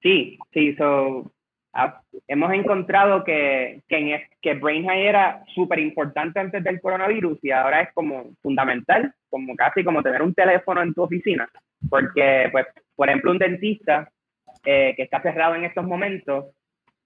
Sí, 0.00 0.38
sí, 0.52 0.74
so, 0.76 1.32
hemos 2.28 2.52
encontrado 2.52 3.24
que, 3.24 3.82
que, 3.88 4.28
que 4.40 4.54
Brain 4.54 4.86
High 4.86 5.06
era 5.06 5.44
súper 5.54 5.78
importante 5.78 6.40
antes 6.40 6.62
del 6.64 6.80
coronavirus 6.80 7.38
y 7.42 7.50
ahora 7.50 7.82
es 7.82 7.92
como 7.92 8.30
fundamental, 8.42 9.12
como 9.28 9.54
casi 9.56 9.84
como 9.84 10.02
tener 10.02 10.22
un 10.22 10.34
teléfono 10.34 10.82
en 10.82 10.94
tu 10.94 11.02
oficina, 11.02 11.48
porque, 11.88 12.48
pues, 12.52 12.66
por 12.94 13.08
ejemplo, 13.08 13.30
un 13.30 13.38
dentista 13.38 14.10
eh, 14.64 14.94
que 14.96 15.02
está 15.02 15.20
cerrado 15.22 15.54
en 15.54 15.64
estos 15.64 15.84
momentos, 15.84 16.46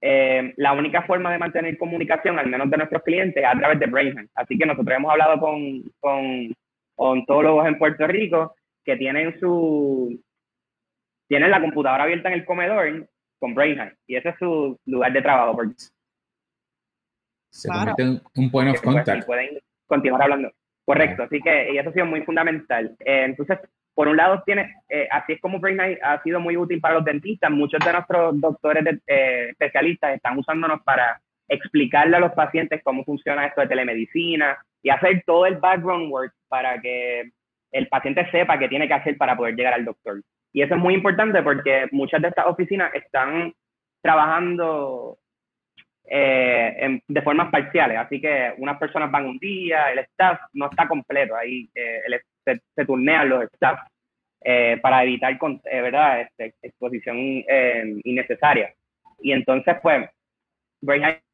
eh, 0.01 0.55
la 0.57 0.73
única 0.73 1.03
forma 1.03 1.31
de 1.31 1.39
mantener 1.39 1.77
comunicación, 1.77 2.39
al 2.39 2.49
menos 2.49 2.71
de 2.71 2.77
nuestros 2.79 3.03
clientes, 3.03 3.43
es 3.43 3.49
a 3.49 3.59
través 3.59 3.79
de 3.79 3.87
Brain 3.87 4.31
Así 4.35 4.57
que 4.57 4.67
nosotros 4.67 4.97
hemos 4.97 5.11
hablado 5.11 5.39
con, 5.39 5.83
con 6.01 6.55
ontólogos 6.97 7.67
en 7.67 7.79
Puerto 7.79 8.07
Rico 8.07 8.55
que 8.85 8.97
tienen 8.97 9.39
su 9.39 10.19
tienen 11.29 11.51
la 11.53 11.61
computadora 11.61 12.05
abierta 12.05 12.29
en 12.29 12.35
el 12.35 12.45
comedor 12.45 13.09
con 13.41 13.55
Brainheart. 13.55 13.97
Y 14.07 14.15
ese 14.15 14.29
es 14.29 14.37
su 14.39 14.79
lugar 14.87 15.13
de 15.13 15.23
trabajo. 15.23 15.57
Porque 15.57 15.75
se 17.51 17.69
convierte 17.69 18.23
un 18.37 18.51
point 18.51 18.71
of 18.71 18.83
contact. 18.83 19.27
pueden 19.27 19.59
continuar 19.87 20.23
hablando. 20.23 20.53
Correcto, 20.85 21.25
así 21.25 21.41
que 21.41 21.73
y 21.73 21.79
eso 21.79 21.91
ha 21.91 21.93
sido 21.93 22.07
muy 22.07 22.23
fundamental. 22.23 22.97
Eh, 23.01 23.25
entonces, 23.25 23.59
por 23.95 24.07
un 24.07 24.17
lado, 24.17 24.43
tiene, 24.47 24.75
eh, 24.89 25.09
así 25.11 25.33
es 25.33 25.41
como 25.41 25.59
Brainheart 25.59 25.99
ha 26.03 26.23
sido 26.23 26.39
muy 26.39 26.57
útil 26.57 26.81
para 26.81 26.95
los 26.95 27.05
dentistas. 27.05 27.51
Muchos 27.51 27.85
de 27.85 27.93
nuestros 27.93 28.41
doctores 28.41 28.85
de, 28.85 29.01
eh, 29.07 29.49
especialistas 29.51 30.15
están 30.15 30.39
usándonos 30.39 30.83
para 30.83 31.21
explicarle 31.49 32.17
a 32.17 32.21
los 32.21 32.33
pacientes 32.33 32.81
cómo 32.85 33.05
funciona 33.05 33.47
esto 33.47 33.61
de 33.61 33.67
telemedicina, 33.67 34.57
y 34.83 34.91
hacer 34.91 35.23
todo 35.27 35.47
el 35.47 35.57
background 35.57 36.11
work 36.11 36.33
para 36.49 36.81
que 36.81 37.31
el 37.73 37.89
paciente 37.89 38.29
sepa 38.31 38.59
qué 38.59 38.69
tiene 38.69 38.89
que 38.89 38.95
hacer 38.95 39.17
para 39.17 39.37
poder 39.37 39.55
llegar 39.55 39.75
al 39.75 39.85
doctor. 39.85 40.23
Y 40.53 40.63
eso 40.63 40.75
es 40.75 40.81
muy 40.81 40.95
importante 40.95 41.43
porque 41.43 41.87
muchas 41.93 42.21
de 42.23 42.29
estas 42.29 42.47
oficinas 42.47 42.93
están 42.95 43.53
trabajando 44.03 45.19
eh, 46.05 47.01
de 47.07 47.23
formas 47.23 47.51
parciales, 47.51 47.99
así 47.99 48.21
que 48.21 48.55
unas 48.59 48.79
personas 48.79 49.11
van 49.13 49.27
un 49.27 49.39
día, 49.39 49.93
el 49.93 50.01
staff 50.01 50.41
no 50.55 50.69
está 50.69 50.89
completo, 50.89 51.37
ahí 51.37 51.71
eh, 51.75 52.01
se, 52.45 52.61
se, 52.75 52.85
turnean 52.85 53.29
los 53.29 53.45
staff 53.53 53.79
eh, 54.43 54.79
para 54.83 55.05
evitar 55.05 55.39
¿verdad? 55.65 56.23
Este, 56.23 56.55
exposición 56.63 57.17
innecesaria. 58.03 58.75
Y 59.21 59.33
entonces, 59.33 59.77
pues, 59.83 60.09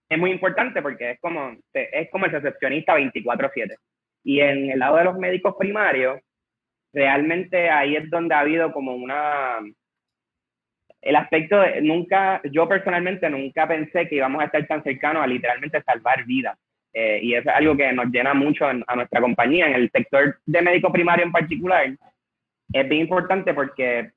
es 0.09 0.19
muy 0.19 0.31
importante 0.31 0.83
porque 0.83 1.13
es 1.13 1.21
como, 1.21 1.57
es 1.73 2.11
como 2.11 2.27
el 2.27 2.33
recepcionista 2.33 2.97
24/7. 2.97 3.77
Y 4.25 4.41
en 4.41 4.73
el 4.73 4.79
lado 4.79 4.97
de 4.97 5.05
los 5.05 5.19
médicos 5.19 5.55
primarios, 5.59 6.21
realmente 6.97 7.69
ahí 7.69 7.95
es 7.95 8.09
donde 8.11 8.35
ha 8.35 8.41
habido 8.41 8.73
como 8.73 8.95
una... 8.95 9.59
El 11.03 11.15
aspecto 11.15 11.61
de, 11.61 11.83
nunca, 11.83 12.41
yo 12.51 12.67
personalmente 12.67 13.29
nunca 13.29 13.69
pensé 13.69 14.09
que 14.09 14.17
íbamos 14.17 14.41
a 14.43 14.47
estar 14.47 14.67
tan 14.67 14.83
cercanos 14.83 15.23
a 15.23 15.27
literalmente 15.27 15.83
salvar 15.83 16.25
vidas. 16.25 16.59
Eh, 16.93 17.21
y 17.23 17.35
es 17.35 17.47
algo 17.47 17.77
que 17.77 17.93
nos 17.93 18.07
llena 18.07 18.33
mucho 18.33 18.67
a 18.67 18.97
nuestra 18.97 19.21
compañía. 19.21 19.69
En 19.69 19.75
el 19.75 19.91
sector 19.91 20.39
de 20.47 20.63
médico 20.63 20.91
primario 20.91 21.27
en 21.27 21.33
particular, 21.33 21.87
es 22.73 22.89
bien 22.89 23.03
importante 23.03 23.53
porque 23.53 24.11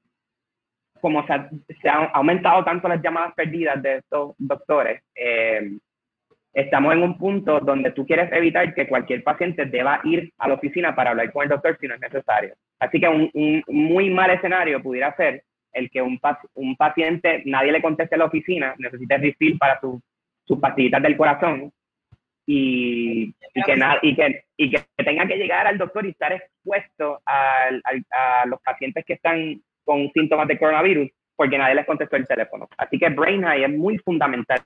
como 1.02 1.28
se, 1.28 1.34
se 1.82 1.90
han 1.90 2.10
aumentado 2.14 2.64
tanto 2.64 2.88
las 2.88 3.02
llamadas 3.02 3.34
perdidas 3.34 3.82
de 3.84 3.98
estos 3.98 4.34
doctores, 4.38 5.04
eh, 5.16 5.78
estamos 6.54 6.94
en 6.94 7.04
un 7.04 7.18
punto 7.18 7.60
donde 7.60 7.92
tú 7.92 8.06
quieres 8.06 8.32
evitar 8.32 8.74
que 8.74 8.88
cualquier 8.88 9.24
paciente 9.24 9.66
deba 9.66 10.02
ir 10.04 10.32
a 10.38 10.48
la 10.48 10.56
oficina 10.56 10.96
para 10.96 11.12
hablar 11.12 11.32
con 11.32 11.44
el 11.44 11.50
doctor 11.50 11.78
si 11.80 11.88
no 11.88 11.96
es 11.96 12.02
necesario. 12.02 12.56
Así 12.80 13.00
que 13.00 13.08
un, 13.08 13.64
muy 13.68 14.10
mal 14.10 14.32
escenario 14.32 14.82
pudiera 14.82 15.16
ser 15.16 15.44
el 15.74 15.90
que 15.90 16.02
un, 16.02 16.20
un, 16.56 16.76
paciente, 16.76 17.44
nadie 17.46 17.72
le 17.72 17.82
conteste 17.82 18.16
a 18.16 18.18
la 18.18 18.26
oficina, 18.26 18.74
necesite 18.80 19.18
refill 19.18 19.58
para 19.58 19.80
sus 19.80 20.02
su 20.46 20.60
pastillitas 20.60 21.04
del 21.04 21.16
corazón 21.16 21.72
y, 22.48 23.36
y, 23.54 23.64
que, 23.64 23.80
y, 24.02 24.16
que, 24.16 24.44
y 24.58 24.72
que 24.72 24.80
tenga 24.98 25.28
que 25.28 25.38
llegar 25.38 25.68
al 25.68 25.78
doctor 25.78 26.08
y 26.08 26.10
estar 26.10 26.34
expuesto 26.34 27.22
a, 27.24 27.70
a 28.12 28.46
los 28.48 28.60
pacientes 28.62 29.06
que 29.06 29.14
están 29.14 29.62
con 29.86 30.10
síntomas 30.12 30.48
de 30.48 30.58
coronavirus 30.58 31.12
porque 31.36 31.60
nadie 31.60 31.76
les 31.76 31.86
contestó 31.86 32.16
el 32.16 32.28
teléfono. 32.28 32.68
Así 32.78 32.98
que 32.98 33.10
Brain 33.10 33.44
High 33.44 33.64
es 33.64 33.70
muy 33.70 34.00
fundamental 34.00 34.60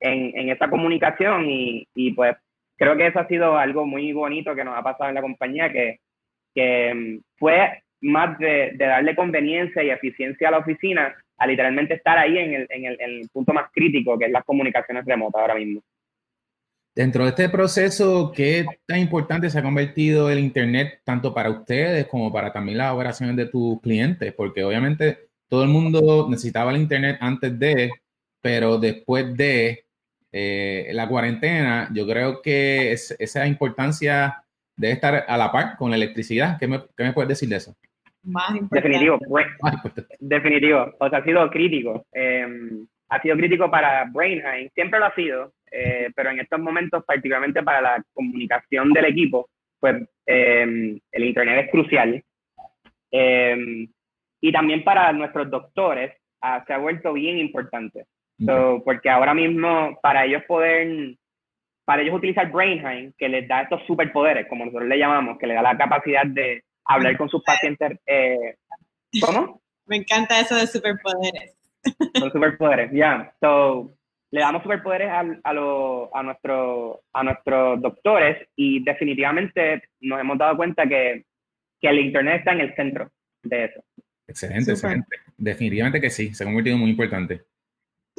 en, 0.00 0.38
en 0.38 0.48
esa 0.50 0.68
comunicación 0.68 1.46
y, 1.48 2.12
pues 2.14 2.36
creo 2.76 2.96
que 2.96 3.08
eso 3.08 3.18
ha 3.18 3.28
sido 3.28 3.56
algo 3.56 3.86
muy 3.86 4.12
bonito 4.12 4.54
que 4.54 4.64
nos 4.64 4.76
ha 4.76 4.82
pasado 4.82 5.08
en 5.08 5.16
la 5.16 5.22
compañía, 5.22 5.72
que, 5.72 6.00
que 6.54 6.94
mm, 6.94 7.20
fue 7.36 7.82
más 8.00 8.38
de, 8.38 8.72
de, 8.74 8.86
darle 8.86 9.16
conveniencia 9.16 9.82
y 9.82 9.90
eficiencia 9.90 10.48
a 10.48 10.52
la 10.52 10.58
oficina 10.58 11.14
a 11.36 11.46
literalmente 11.46 11.94
estar 11.94 12.18
ahí 12.18 12.38
en 12.38 12.54
el, 12.54 12.66
en 12.70 12.84
el, 12.84 13.00
en 13.00 13.10
el 13.20 13.28
punto 13.32 13.52
más 13.52 13.70
crítico, 13.72 14.18
que 14.18 14.26
es 14.26 14.30
las 14.30 14.44
comunicaciones 14.44 15.04
remotas 15.04 15.40
ahora 15.40 15.54
mismo. 15.54 15.82
Dentro 16.94 17.22
de 17.22 17.30
este 17.30 17.48
proceso, 17.48 18.32
¿qué 18.34 18.66
tan 18.84 18.98
importante 18.98 19.48
se 19.48 19.58
ha 19.58 19.62
convertido 19.62 20.30
el 20.30 20.40
Internet 20.40 21.00
tanto 21.04 21.32
para 21.32 21.48
ustedes 21.48 22.08
como 22.08 22.32
para 22.32 22.52
también 22.52 22.78
las 22.78 22.92
operaciones 22.92 23.36
de 23.36 23.46
tus 23.46 23.80
clientes? 23.80 24.32
Porque 24.34 24.64
obviamente 24.64 25.28
todo 25.48 25.62
el 25.62 25.68
mundo 25.68 26.26
necesitaba 26.28 26.72
el 26.72 26.78
Internet 26.78 27.18
antes 27.20 27.56
de, 27.56 27.90
pero 28.40 28.78
después 28.78 29.32
de 29.36 29.84
eh, 30.32 30.88
la 30.92 31.08
cuarentena, 31.08 31.88
yo 31.92 32.06
creo 32.06 32.42
que 32.42 32.92
esa 32.92 33.46
importancia 33.46 34.44
debe 34.76 34.94
estar 34.94 35.24
a 35.26 35.36
la 35.36 35.50
par 35.50 35.76
con 35.76 35.90
la 35.90 35.96
electricidad. 35.96 36.58
¿Qué 36.58 36.66
me, 36.66 36.80
qué 36.96 37.04
me 37.04 37.12
puedes 37.12 37.28
decir 37.28 37.48
de 37.48 37.56
eso? 37.56 37.74
Más 38.22 38.52
Definitivo, 38.70 39.18
pues, 39.28 39.46
definitivo. 40.20 40.94
O 40.98 41.08
sea, 41.08 41.20
ha 41.20 41.24
sido 41.24 41.48
crítico. 41.50 42.04
Em, 42.12 42.86
ha 43.08 43.22
sido 43.22 43.36
crítico 43.36 43.70
para 43.70 44.04
Brainheim, 44.04 44.68
siempre 44.74 44.98
lo 44.98 45.06
ha 45.06 45.14
sido, 45.14 45.52
eh, 45.70 46.10
pero 46.14 46.30
en 46.30 46.40
estos 46.40 46.60
momentos, 46.60 47.04
particularmente 47.06 47.62
para 47.62 47.80
la 47.80 48.04
comunicación 48.12 48.92
del 48.92 49.06
equipo, 49.06 49.48
pues 49.80 49.96
em, 50.26 50.98
el 51.12 51.24
Internet 51.24 51.64
es 51.64 51.70
crucial. 51.70 52.22
Em, 53.10 53.88
y 54.40 54.52
también 54.52 54.84
para 54.84 55.10
nuestros 55.12 55.50
doctores 55.50 56.12
ah, 56.42 56.62
se 56.66 56.74
ha 56.74 56.78
vuelto 56.78 57.14
bien 57.14 57.38
importante 57.38 58.04
porque 58.84 59.10
ahora 59.10 59.34
mismo, 59.34 59.98
para 60.02 60.24
ellos 60.24 60.42
poder, 60.46 61.16
para 61.84 62.02
ellos 62.02 62.14
utilizar 62.14 62.50
Brainheim, 62.50 63.12
que 63.18 63.28
les 63.28 63.48
da 63.48 63.62
estos 63.62 63.84
superpoderes, 63.86 64.46
como 64.48 64.64
nosotros 64.64 64.88
le 64.88 64.98
llamamos, 64.98 65.38
que 65.38 65.46
le 65.46 65.54
da 65.54 65.62
la 65.62 65.76
capacidad 65.76 66.26
de 66.26 66.62
hablar 66.84 67.16
con 67.16 67.28
sus 67.28 67.42
pacientes. 67.42 67.98
Eh, 68.06 68.56
¿Cómo? 69.20 69.60
Me 69.86 69.96
encanta 69.96 70.40
eso 70.40 70.54
de 70.54 70.66
superpoderes. 70.66 71.56
Son 72.18 72.30
superpoderes, 72.30 72.90
ya. 72.92 73.32
So, 73.40 73.94
le 74.30 74.40
damos 74.40 74.62
superpoderes 74.62 75.08
a, 75.08 75.20
a, 75.20 75.50
a, 76.12 76.22
nuestro, 76.22 77.02
a 77.12 77.22
nuestros 77.22 77.80
doctores 77.80 78.46
y 78.56 78.84
definitivamente 78.84 79.82
nos 80.00 80.20
hemos 80.20 80.36
dado 80.36 80.56
cuenta 80.56 80.86
que, 80.86 81.24
que 81.80 81.88
el 81.88 82.00
Internet 82.00 82.40
está 82.40 82.52
en 82.52 82.60
el 82.60 82.74
centro 82.74 83.10
de 83.42 83.64
eso. 83.64 83.82
Excelente, 84.26 84.72
excelente. 84.72 85.16
Definitivamente 85.38 86.00
que 86.00 86.10
sí, 86.10 86.34
se 86.34 86.44
ha 86.44 86.46
convertido 86.46 86.76
en 86.76 86.82
muy 86.82 86.90
importante. 86.90 87.42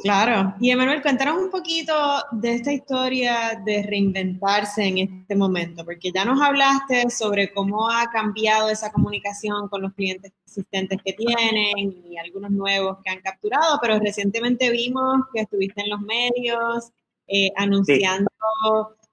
Claro. 0.02 0.54
Y 0.60 0.70
Emanuel, 0.70 1.02
cuéntanos 1.02 1.36
un 1.36 1.50
poquito 1.50 1.92
de 2.32 2.54
esta 2.54 2.72
historia 2.72 3.60
de 3.64 3.82
reinventarse 3.82 4.84
en 4.84 4.98
este 4.98 5.36
momento, 5.36 5.84
porque 5.84 6.10
ya 6.12 6.24
nos 6.24 6.40
hablaste 6.40 7.10
sobre 7.10 7.52
cómo 7.52 7.90
ha 7.90 8.10
cambiado 8.10 8.70
esa 8.70 8.90
comunicación 8.90 9.68
con 9.68 9.82
los 9.82 9.92
clientes 9.94 10.32
existentes 10.44 10.98
que 11.04 11.12
tienen 11.12 12.02
y 12.08 12.16
algunos 12.18 12.50
nuevos 12.50 12.98
que 13.04 13.10
han 13.10 13.20
capturado, 13.20 13.78
pero 13.80 13.98
recientemente 13.98 14.70
vimos 14.70 15.22
que 15.32 15.42
estuviste 15.42 15.82
en 15.82 15.90
los 15.90 16.00
medios 16.00 16.90
eh, 17.28 17.50
anunciando 17.56 18.28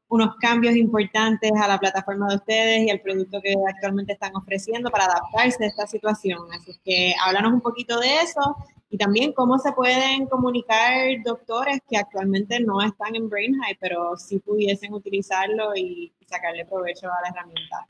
unos 0.10 0.36
cambios 0.38 0.76
importantes 0.76 1.52
a 1.62 1.68
la 1.68 1.78
plataforma 1.78 2.28
de 2.30 2.36
ustedes 2.36 2.88
y 2.88 2.90
al 2.90 3.02
producto 3.02 3.42
que 3.42 3.54
actualmente 3.68 4.14
están 4.14 4.36
ofreciendo 4.36 4.90
para 4.90 5.06
adaptarse 5.06 5.66
a 5.66 5.68
esta 5.68 5.86
situación. 5.86 6.40
Así 6.54 6.72
que 6.84 7.14
háblanos 7.26 7.54
un 7.54 7.62
poquito 7.62 8.00
de 8.00 8.22
eso 8.22 8.56
y 8.90 8.98
también 8.98 9.34
cómo 9.34 9.58
se 9.60 9.72
pueden 9.74 10.28
comunicar 10.28 11.22
doctores 11.24 11.80
que 11.90 11.98
actualmente 11.98 12.60
no 12.60 12.82
están 12.82 13.16
en 13.16 13.30
Brain 13.30 13.54
High, 13.60 13.78
pero 13.80 14.16
sí 14.16 14.40
pudiesen 14.40 14.94
utilizarlo 14.94 15.76
y 15.76 16.14
sacarle 16.26 16.66
provecho 16.66 17.08
a 17.08 17.22
la 17.24 17.30
herramienta. 17.30 17.86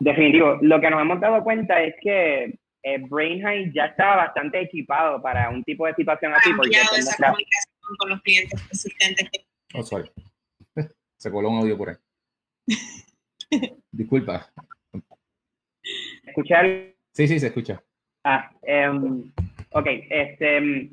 Definitivo. 0.00 0.58
Lo 0.62 0.80
que 0.80 0.90
nos 0.90 1.00
hemos 1.02 1.20
dado 1.20 1.42
cuenta 1.44 1.82
es 1.82 1.94
que 2.00 2.58
eh, 2.82 2.98
Brain 3.08 3.42
High 3.42 3.72
ya 3.74 3.86
estaba 3.86 4.16
bastante 4.16 4.60
equipado 4.60 5.20
para 5.20 5.50
un 5.50 5.62
tipo 5.64 5.86
de 5.86 5.94
situación 5.94 6.32
así. 6.34 6.50
Porque 6.54 6.76
esa 6.76 7.16
comunicación 7.16 7.96
con 7.98 8.10
los 8.10 8.22
clientes 8.22 8.62
persistentes. 8.62 9.28
Oh, 9.74 9.82
sorry. 9.82 10.10
Se 11.18 11.30
coló 11.30 11.50
un 11.50 11.58
audio 11.58 11.76
por 11.76 11.90
ahí. 11.90 11.96
Disculpa. 13.92 14.50
¿Escuchar? 16.24 16.66
Sí, 17.12 17.26
sí, 17.26 17.40
se 17.40 17.48
escucha. 17.48 17.82
Ah, 18.22 18.50
um, 18.92 19.32
Ok, 19.70 19.86
este, 20.08 20.90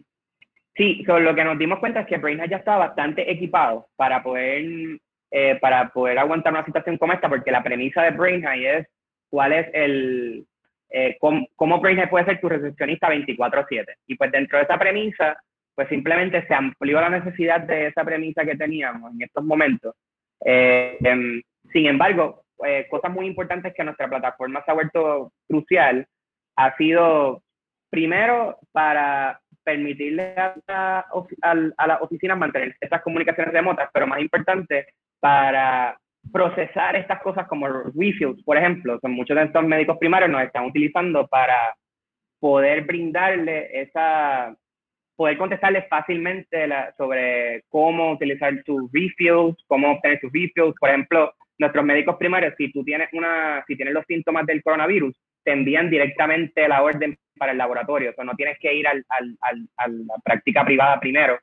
sí, 0.75 1.03
lo 1.08 1.36
que 1.36 1.44
nos 1.44 1.58
dimos 1.58 1.79
cuenta 1.79 2.01
es 2.01 2.08
que 2.08 2.17
Brainhead 2.17 2.50
ya 2.50 2.58
estaba 2.58 2.88
bastante 2.88 3.29
equipado 3.32 3.88
para 3.96 4.22
poder, 4.22 5.00
eh, 5.32 5.58
para 5.62 5.89
poder 5.89 6.20
aguantar 6.20 6.51
una 6.51 6.65
situación 6.65 6.98
como 6.98 7.13
esta, 7.13 7.29
porque 7.29 7.51
la 7.51 7.63
premisa 7.63 8.03
de 8.03 8.12
Brainhead 8.12 8.79
es 8.79 8.88
cuál 9.29 9.53
es 9.53 9.67
el, 9.74 10.46
eh, 10.89 11.17
cómo, 11.20 11.48
cómo 11.55 11.79
Brainhead 11.79 12.10
puede 12.10 12.25
ser 12.25 12.41
tu 12.41 12.50
recepcionista 12.50 13.10
24/7. 13.10 13.96
Y 14.08 14.15
pues 14.15 14.32
dentro 14.32 14.58
de 14.58 14.65
esa 14.65 14.77
premisa, 14.77 15.38
pues 15.74 15.88
simplemente 15.88 16.46
se 16.46 16.53
amplió 16.53 17.00
la 17.00 17.10
necesidad 17.10 17.62
de 17.62 17.88
esa 17.88 18.03
premisa 18.03 18.46
que 18.46 18.55
teníamos 18.55 19.13
en 19.13 19.22
estos 19.22 19.44
momentos. 19.44 19.96
Eh, 20.46 20.98
em, 21.01 21.41
sin 21.72 21.88
embargo, 21.88 22.44
cosas 22.89 23.12
muy 23.12 23.27
importantes 23.27 23.74
que 23.74 23.84
nuestra 23.84 24.08
plataforma 24.08 24.63
se 24.63 24.72
ha 24.72 24.74
vuelto 24.74 25.32
crucial 25.48 26.08
ha 26.55 26.75
sido 26.77 27.44
Primero, 27.95 28.59
para 28.73 29.39
permitirle 29.63 30.35
a, 30.35 31.05
a, 31.41 31.87
las 31.87 32.01
oficinas 32.01 32.37
mantener 32.37 32.75
estas 32.81 33.01
comunicaciones 33.01 33.53
remotas, 33.53 33.89
pero 33.93 34.05
más 34.05 34.19
importante, 34.19 34.87
para 35.21 35.97
procesar 36.29 36.97
estas 36.97 37.21
cosas 37.21 37.47
como 37.47 37.69
refills, 37.69 38.43
por 38.43 38.57
ejemplo, 38.57 38.99
son 38.99 39.13
muchos 39.13 39.37
de 39.37 39.43
estos 39.43 39.63
médicos 39.63 39.97
primarios 39.97 40.29
nos 40.29 40.43
están 40.43 40.65
utilizando 40.65 41.25
para 41.27 41.73
poder 42.37 42.81
brindarle 42.83 43.69
esa, 43.83 44.53
poder 45.15 45.37
contestarles 45.37 45.87
fácilmente 45.87 46.67
sobre 46.97 47.63
cómo 47.69 48.11
utilizar 48.11 48.61
sus 48.65 48.91
refills, 48.91 49.55
cómo 49.67 49.93
obtener 49.93 50.19
sus 50.19 50.33
refills. 50.33 50.75
Por 50.81 50.89
ejemplo, 50.89 51.33
nuestros 51.59 51.85
médicos 51.85 52.17
primarios, 52.17 52.55
si 52.57 52.69
tú 52.73 52.83
tienes 52.83 53.07
una, 53.13 53.63
si 53.65 53.77
tienes 53.77 53.93
los 53.93 54.03
síntomas 54.05 54.45
del 54.45 54.61
coronavirus, 54.61 55.15
te 55.45 55.51
envían 55.51 55.89
directamente 55.89 56.67
la 56.67 56.83
orden 56.83 57.17
para 57.37 57.53
el 57.53 57.57
laboratorio. 57.57 58.09
O 58.09 58.13
sea, 58.13 58.25
no 58.25 58.35
tienes 58.35 58.57
que 58.59 58.73
ir 58.73 58.87
al, 58.87 59.05
al, 59.09 59.37
al, 59.41 59.67
a 59.77 59.87
la 59.87 60.15
práctica 60.23 60.65
privada 60.65 60.99
primero 60.99 61.39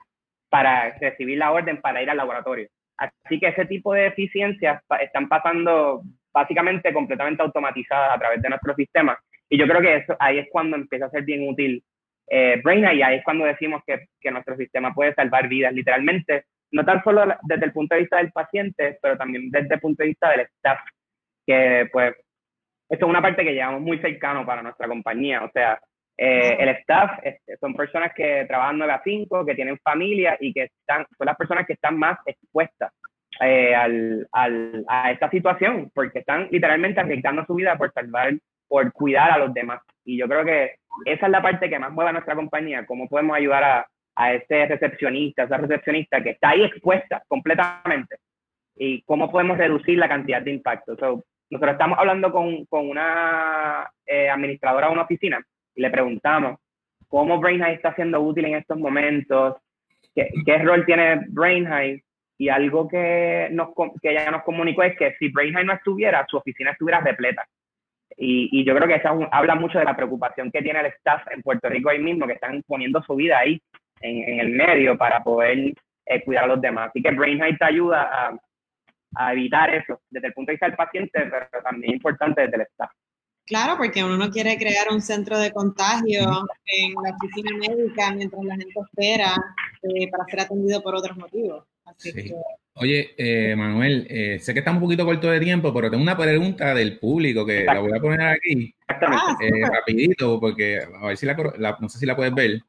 para 0.51 0.91
recibir 0.99 1.39
la 1.39 1.53
orden 1.53 1.81
para 1.81 2.03
ir 2.03 2.11
al 2.11 2.17
laboratorio. 2.19 2.69
Así 2.99 3.41
que 3.41 3.49
ese 3.49 3.65
tipo 3.65 3.95
de 3.95 4.09
eficiencias 4.09 4.83
están 5.01 5.29
pasando 5.29 6.03
básicamente 6.33 6.93
completamente 6.93 7.43
automatizadas 7.43 8.17
a 8.17 8.19
través 8.19 8.43
de 8.43 8.49
nuestro 8.49 8.75
sistema. 8.75 9.19
Y 9.49 9.59
yo 9.59 9.67
creo 9.67 9.81
que 9.81 9.97
eso, 9.97 10.17
ahí 10.19 10.39
es 10.39 10.49
cuando 10.51 10.77
empieza 10.77 11.07
a 11.07 11.11
ser 11.11 11.25
bien 11.25 11.49
útil 11.49 11.83
eh, 12.29 12.61
Brain 12.63 12.85
y 12.97 13.03
ahí 13.03 13.17
es 13.17 13.25
cuando 13.25 13.45
decimos 13.45 13.83
que, 13.87 14.07
que, 14.21 14.31
nuestro 14.31 14.57
sistema 14.57 14.95
puede 14.95 15.15
salvar 15.15 15.49
vidas, 15.49 15.73
literalmente, 15.75 16.45
no 16.71 16.85
tan 16.85 17.03
solo 17.03 17.27
desde 17.43 17.67
el 17.67 17.73
punto 17.73 17.95
de 17.95 18.03
vista 18.03 18.17
del 18.19 18.33
paciente, 18.33 18.99
pero 19.03 19.19
también 19.19 19.51
desde 19.51 19.75
el 19.75 19.81
punto 19.81 20.03
de 20.03 20.09
vista 20.11 20.31
del 20.31 20.41
staff, 20.41 20.79
que 21.47 21.89
pues 21.93 22.15
esto 22.93 23.07
es 23.07 23.11
una 23.11 23.23
parte 23.23 23.43
que 23.43 23.55
llevamos 23.55 23.81
muy 23.81 23.99
cercano 24.01 24.45
para 24.45 24.63
nuestra 24.63 24.87
compañía, 24.87 25.43
o 25.43 25.51
sea, 25.51 25.81
eh, 26.19 26.57
el 26.59 26.69
staff 26.81 27.21
este, 27.23 27.57
son 27.57 27.75
personas 27.75 28.13
que 28.15 28.45
trabajan 28.47 28.77
9 28.77 28.93
a 28.93 29.03
5, 29.03 29.47
que 29.47 29.55
tienen 29.55 29.79
familia 29.79 30.37
y 30.39 30.53
que 30.53 30.65
están, 30.65 31.07
son 31.17 31.25
las 31.25 31.37
personas 31.39 31.67
que 31.67 31.73
están 31.73 31.97
más 31.97 32.19
expuestas 32.27 32.93
eh, 33.41 33.75
al, 33.75 34.29
al, 34.31 34.85
a 34.89 35.11
esta 35.11 35.31
situación, 35.31 35.91
porque 35.95 36.19
están 36.19 36.49
literalmente 36.51 37.01
arriesgando 37.01 37.47
su 37.47 37.55
vida 37.55 37.79
por 37.79 37.91
salvar, 37.95 38.35
por 38.69 38.93
cuidar 38.93 39.31
a 39.31 39.39
los 39.39 39.55
demás. 39.55 39.81
Y 40.05 40.19
yo 40.19 40.29
creo 40.29 40.45
que 40.45 40.75
esa 41.07 41.27
es 41.27 41.33
la 41.33 41.41
parte 41.41 41.71
que 41.71 41.79
más 41.79 41.93
mueve 41.93 42.11
a 42.11 42.13
nuestra 42.13 42.35
compañía, 42.35 42.85
cómo 42.85 43.09
podemos 43.09 43.35
ayudar 43.35 43.65
a, 43.65 43.87
a 44.17 44.35
ese 44.35 44.67
recepcionista, 44.67 45.45
esa 45.45 45.57
recepcionista 45.57 46.23
que 46.23 46.31
está 46.31 46.51
ahí 46.51 46.65
expuesta 46.65 47.23
completamente 47.27 48.17
y 48.77 49.01
cómo 49.05 49.33
podemos 49.33 49.57
reducir 49.57 49.97
la 49.97 50.11
cantidad 50.11 50.43
de 50.43 50.51
impacto. 50.51 51.25
Nosotros 51.53 51.73
estamos 51.73 51.99
hablando 51.99 52.33
con, 52.33 52.65
con 52.65 52.89
una 52.89 53.87
eh, 54.07 54.31
administradora 54.31 54.87
de 54.87 54.93
una 54.95 55.03
oficina 55.03 55.39
y 55.75 55.83
le 55.83 55.91
preguntamos 55.91 56.59
cómo 57.09 57.39
BrainHive 57.39 57.75
está 57.75 57.95
siendo 57.95 58.23
útil 58.23 58.47
en 58.47 58.55
estos 58.55 58.79
momentos, 58.79 59.57
qué, 60.15 60.31
qué 60.47 60.59
rol 60.59 60.87
tiene 60.87 61.27
BrainHive 61.29 62.03
y 62.39 62.49
algo 62.49 62.89
que, 62.89 63.49
nos, 63.53 63.69
que 64.01 64.13
ella 64.13 64.31
nos 64.31 64.45
comunicó 64.45 64.83
es 64.83 64.97
que 64.97 65.15
si 65.19 65.29
BrainHive 65.29 65.65
no 65.65 65.75
estuviera, 65.75 66.25
su 66.27 66.39
oficina 66.39 66.71
estuviera 66.71 67.01
repleta. 67.01 67.47
Y, 68.17 68.49
y 68.51 68.65
yo 68.65 68.75
creo 68.75 68.89
que 68.89 68.95
eso 68.95 69.29
habla 69.31 69.55
mucho 69.55 69.79
de 69.79 69.85
la 69.85 69.95
preocupación 69.95 70.51
que 70.51 70.63
tiene 70.63 70.81
el 70.81 70.87
staff 70.87 71.23
en 71.31 71.43
Puerto 71.43 71.69
Rico 71.69 71.91
ahí 71.91 71.99
mismo, 71.99 72.27
que 72.27 72.33
están 72.33 72.63
poniendo 72.67 73.03
su 73.03 73.15
vida 73.15 73.39
ahí 73.39 73.61
en, 74.01 74.27
en 74.27 74.41
el 74.41 74.49
medio 74.49 74.97
para 74.97 75.23
poder 75.23 75.75
eh, 76.07 76.25
cuidar 76.25 76.45
a 76.45 76.47
los 76.47 76.63
demás. 76.63 76.89
Así 76.89 77.03
que 77.03 77.11
BrainHive 77.11 77.59
te 77.59 77.65
ayuda 77.67 78.03
a, 78.11 78.39
a 79.15 79.33
evitar 79.33 79.75
eso 79.75 80.01
desde 80.11 80.29
el 80.29 80.33
punto 80.33 80.51
de 80.51 80.55
vista 80.55 80.67
del 80.67 80.77
paciente, 80.77 81.11
pero 81.31 81.63
también 81.63 81.95
importante 81.95 82.43
desde 82.43 82.57
el 82.57 82.63
staff. 82.63 82.91
Claro, 83.45 83.77
porque 83.77 84.05
uno 84.05 84.17
no 84.17 84.31
quiere 84.31 84.57
crear 84.57 84.87
un 84.91 85.01
centro 85.01 85.39
de 85.39 85.51
contagio 85.51 86.23
en 86.67 86.95
la 87.03 87.17
oficina 87.17 87.51
médica 87.59 88.13
mientras 88.15 88.45
la 88.45 88.57
gente 88.57 88.81
espera 88.81 89.35
eh, 89.83 90.09
para 90.11 90.25
ser 90.25 90.41
atendido 90.41 90.81
por 90.81 90.95
otros 90.95 91.17
motivos. 91.17 91.65
Oye, 92.75 93.15
eh, 93.19 93.55
Manuel, 93.57 94.07
eh, 94.09 94.39
sé 94.39 94.55
que 94.55 94.61
estamos 94.61 94.81
un 94.81 94.87
poquito 94.87 95.05
corto 95.05 95.31
de 95.31 95.41
tiempo, 95.41 95.75
pero 95.75 95.91
tengo 95.91 96.03
una 96.03 96.17
pregunta 96.17 96.75
del 96.75 96.99
público 96.99 97.45
que 97.45 97.65
la 97.65 97.81
voy 97.81 97.93
a 97.95 98.01
poner 98.01 98.23
aquí 98.23 98.75
ah, 98.89 99.37
rapidito, 99.71 100.41
porque 100.41 100.79
a 100.79 101.07
ver 101.09 101.17
si 101.17 101.27
la, 101.27 101.35
no 101.81 101.89
sé 101.89 101.99
si 101.99 102.07
la 102.07 102.17
puedes 102.17 102.35
ver. 102.35 102.63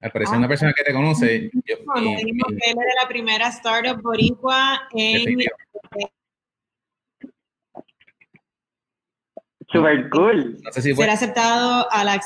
Al 0.00 0.12
parecer, 0.12 0.38
una 0.38 0.46
ah. 0.46 0.48
persona 0.48 0.72
que 0.72 0.82
te 0.82 0.92
conoce. 0.94 1.50
Yo, 1.52 1.76
no, 1.84 2.16
él 2.16 2.16
es 2.16 2.74
de 2.74 2.94
la 3.02 3.08
primera 3.08 3.48
startup 3.48 4.00
boricua 4.00 4.88
en 4.92 5.38
Super 9.68 10.10
cool. 10.10 10.58
Ser 10.72 11.10
aceptado 11.10 11.86
a 11.92 12.04
la 12.04 12.20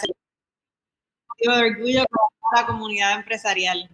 de 1.41 1.49
orgullo 1.49 2.05
con 2.11 2.29
la 2.57 2.67
comunidad 2.67 3.17
empresarial. 3.17 3.91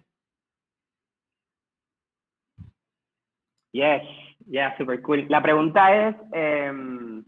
Yes, 3.73 4.03
yeah, 4.47 4.77
super 4.77 5.01
cool. 5.01 5.25
La 5.27 5.41
pregunta 5.41 6.07
es 6.07 6.15
em, 6.33 7.25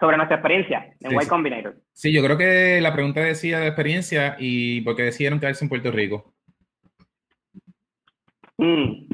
sobre 0.00 0.16
nuestra 0.16 0.38
experiencia 0.38 0.92
en 1.00 1.12
Y 1.12 1.26
Combinator. 1.26 1.76
Sí, 1.92 2.12
yo 2.12 2.24
creo 2.24 2.36
que 2.36 2.80
la 2.80 2.92
pregunta 2.92 3.20
decía 3.20 3.60
de 3.60 3.68
experiencia 3.68 4.36
y 4.38 4.80
por 4.80 4.96
qué 4.96 5.02
decidieron 5.02 5.38
quedarse 5.38 5.64
en 5.64 5.68
Puerto 5.68 5.90
Rico. 5.90 6.32
Mm, 8.56 9.06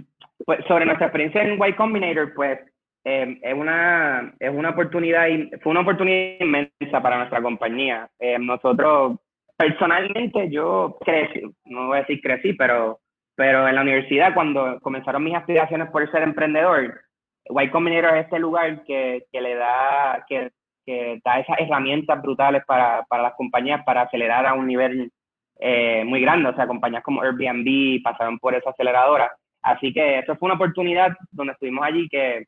pues 0.45 0.61
sobre 0.67 0.87
nuestra 0.87 1.07
experiencia 1.07 1.43
en 1.43 1.59
Y 1.63 1.73
Combinator, 1.75 2.33
pues 2.35 2.61
Em, 3.09 3.39
es, 3.41 3.55
una, 3.55 4.35
es 4.41 4.51
una 4.51 4.71
oportunidad, 4.71 5.29
fue 5.63 5.71
una 5.71 5.83
oportunidad 5.83 6.41
inmensa 6.41 7.01
para 7.01 7.19
nuestra 7.19 7.41
compañía. 7.41 8.11
Em, 8.19 8.45
nosotros, 8.45 9.19
personalmente, 9.57 10.51
yo 10.51 10.99
crecí, 11.05 11.41
no 11.67 11.87
voy 11.87 11.99
a 11.99 12.01
decir 12.01 12.21
crecí, 12.21 12.55
pero, 12.55 12.99
pero 13.37 13.69
en 13.69 13.77
la 13.77 13.83
universidad, 13.83 14.35
cuando 14.35 14.81
comenzaron 14.81 15.23
mis 15.23 15.37
aspiraciones 15.37 15.89
por 15.91 16.11
ser 16.11 16.25
emprendedor, 16.25 17.01
Y 17.49 17.69
Combinator 17.69 18.17
es 18.17 18.25
este 18.25 18.41
lugar 18.41 18.83
que, 18.83 19.25
que 19.31 19.41
le 19.41 19.55
da, 19.55 20.27
que, 20.29 20.51
que, 20.87 21.21
da 21.25 21.41
esas 21.41 21.59
herramientas 21.59 22.23
brutales 22.23 22.65
para, 22.65 23.05
para 23.09 23.25
las 23.25 23.35
compañías 23.35 23.85
para 23.85 24.03
acelerar 24.03 24.47
a 24.47 24.55
un 24.55 24.67
nivel 24.67 25.11
eh, 25.59 26.05
muy 26.05 26.21
grande. 26.21 26.49
O 26.49 26.55
sea, 26.55 26.67
compañías 26.67 27.03
como 27.03 27.23
Airbnb 27.23 28.03
pasaron 28.03 28.39
por 28.39 28.55
esa 28.55 28.71
aceleradora. 28.71 29.33
Así 29.63 29.93
que 29.93 30.21
eso 30.21 30.37
fue 30.37 30.47
una 30.47 30.55
oportunidad 30.55 31.17
donde 31.33 31.53
estuvimos 31.55 31.85
allí 31.85 32.09
que 32.09 32.45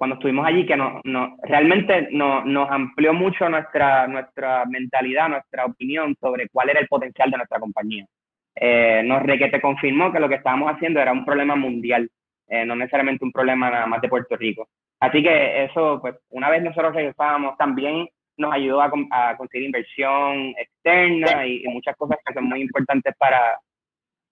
cuando 0.00 0.14
estuvimos 0.14 0.46
allí, 0.46 0.64
que 0.64 0.78
no, 0.78 1.02
no, 1.04 1.36
realmente 1.42 2.08
no, 2.10 2.42
nos 2.42 2.70
amplió 2.70 3.12
mucho 3.12 3.50
nuestra, 3.50 4.06
nuestra 4.06 4.64
mentalidad, 4.64 5.28
nuestra 5.28 5.66
opinión 5.66 6.16
sobre 6.18 6.48
cuál 6.48 6.70
era 6.70 6.80
el 6.80 6.88
potencial 6.88 7.30
de 7.30 7.36
nuestra 7.36 7.60
compañía. 7.60 8.06
Eh, 8.54 9.02
nos 9.04 9.22
te 9.24 9.60
confirmó 9.60 10.10
que 10.10 10.18
lo 10.18 10.26
que 10.26 10.36
estábamos 10.36 10.72
haciendo 10.72 11.00
era 11.00 11.12
un 11.12 11.26
problema 11.26 11.54
mundial, 11.54 12.08
eh, 12.48 12.64
no 12.64 12.76
necesariamente 12.76 13.26
un 13.26 13.30
problema 13.30 13.68
nada 13.68 13.86
más 13.86 14.00
de 14.00 14.08
Puerto 14.08 14.36
Rico. 14.36 14.70
Así 15.00 15.22
que 15.22 15.64
eso, 15.64 15.98
pues, 16.00 16.14
una 16.28 16.50
vez 16.50 16.62
nosotros 16.62 16.94
regresábamos, 16.94 17.56
también 17.56 18.06
nos 18.36 18.52
ayudó 18.52 18.82
a, 18.82 18.90
a 19.10 19.36
conseguir 19.36 19.66
inversión 19.66 20.54
externa 20.58 21.46
y, 21.46 21.64
muchas 21.68 21.96
cosas 21.96 22.18
que 22.24 22.34
son 22.34 22.44
muy 22.44 22.60
importantes 22.60 23.14
para, 23.18 23.58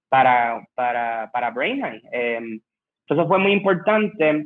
para, 0.09 0.67
para, 0.75 1.31
para 1.33 1.55
Eh, 2.13 2.61
eso 3.07 3.27
fue 3.27 3.39
muy 3.39 3.53
importante. 3.53 4.45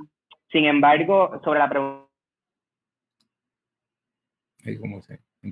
Sin 0.51 0.65
embargo, 0.67 1.41
sobre 1.45 1.59
la 1.59 1.69
pregunta... 1.69 2.07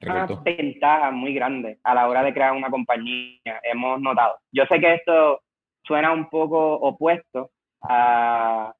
una 0.02 0.26
ventaja 0.44 1.10
muy 1.10 1.34
grande 1.34 1.78
a 1.82 1.94
la 1.94 2.08
hora 2.08 2.22
de 2.22 2.32
crear 2.32 2.52
una 2.52 2.70
compañía, 2.70 3.60
hemos 3.64 4.00
notado. 4.00 4.38
Yo 4.52 4.64
sé 4.66 4.78
que 4.78 4.94
esto 4.94 5.40
suena 5.82 6.12
un 6.12 6.28
poco 6.28 6.74
opuesto 6.74 7.50
a, 7.82 8.72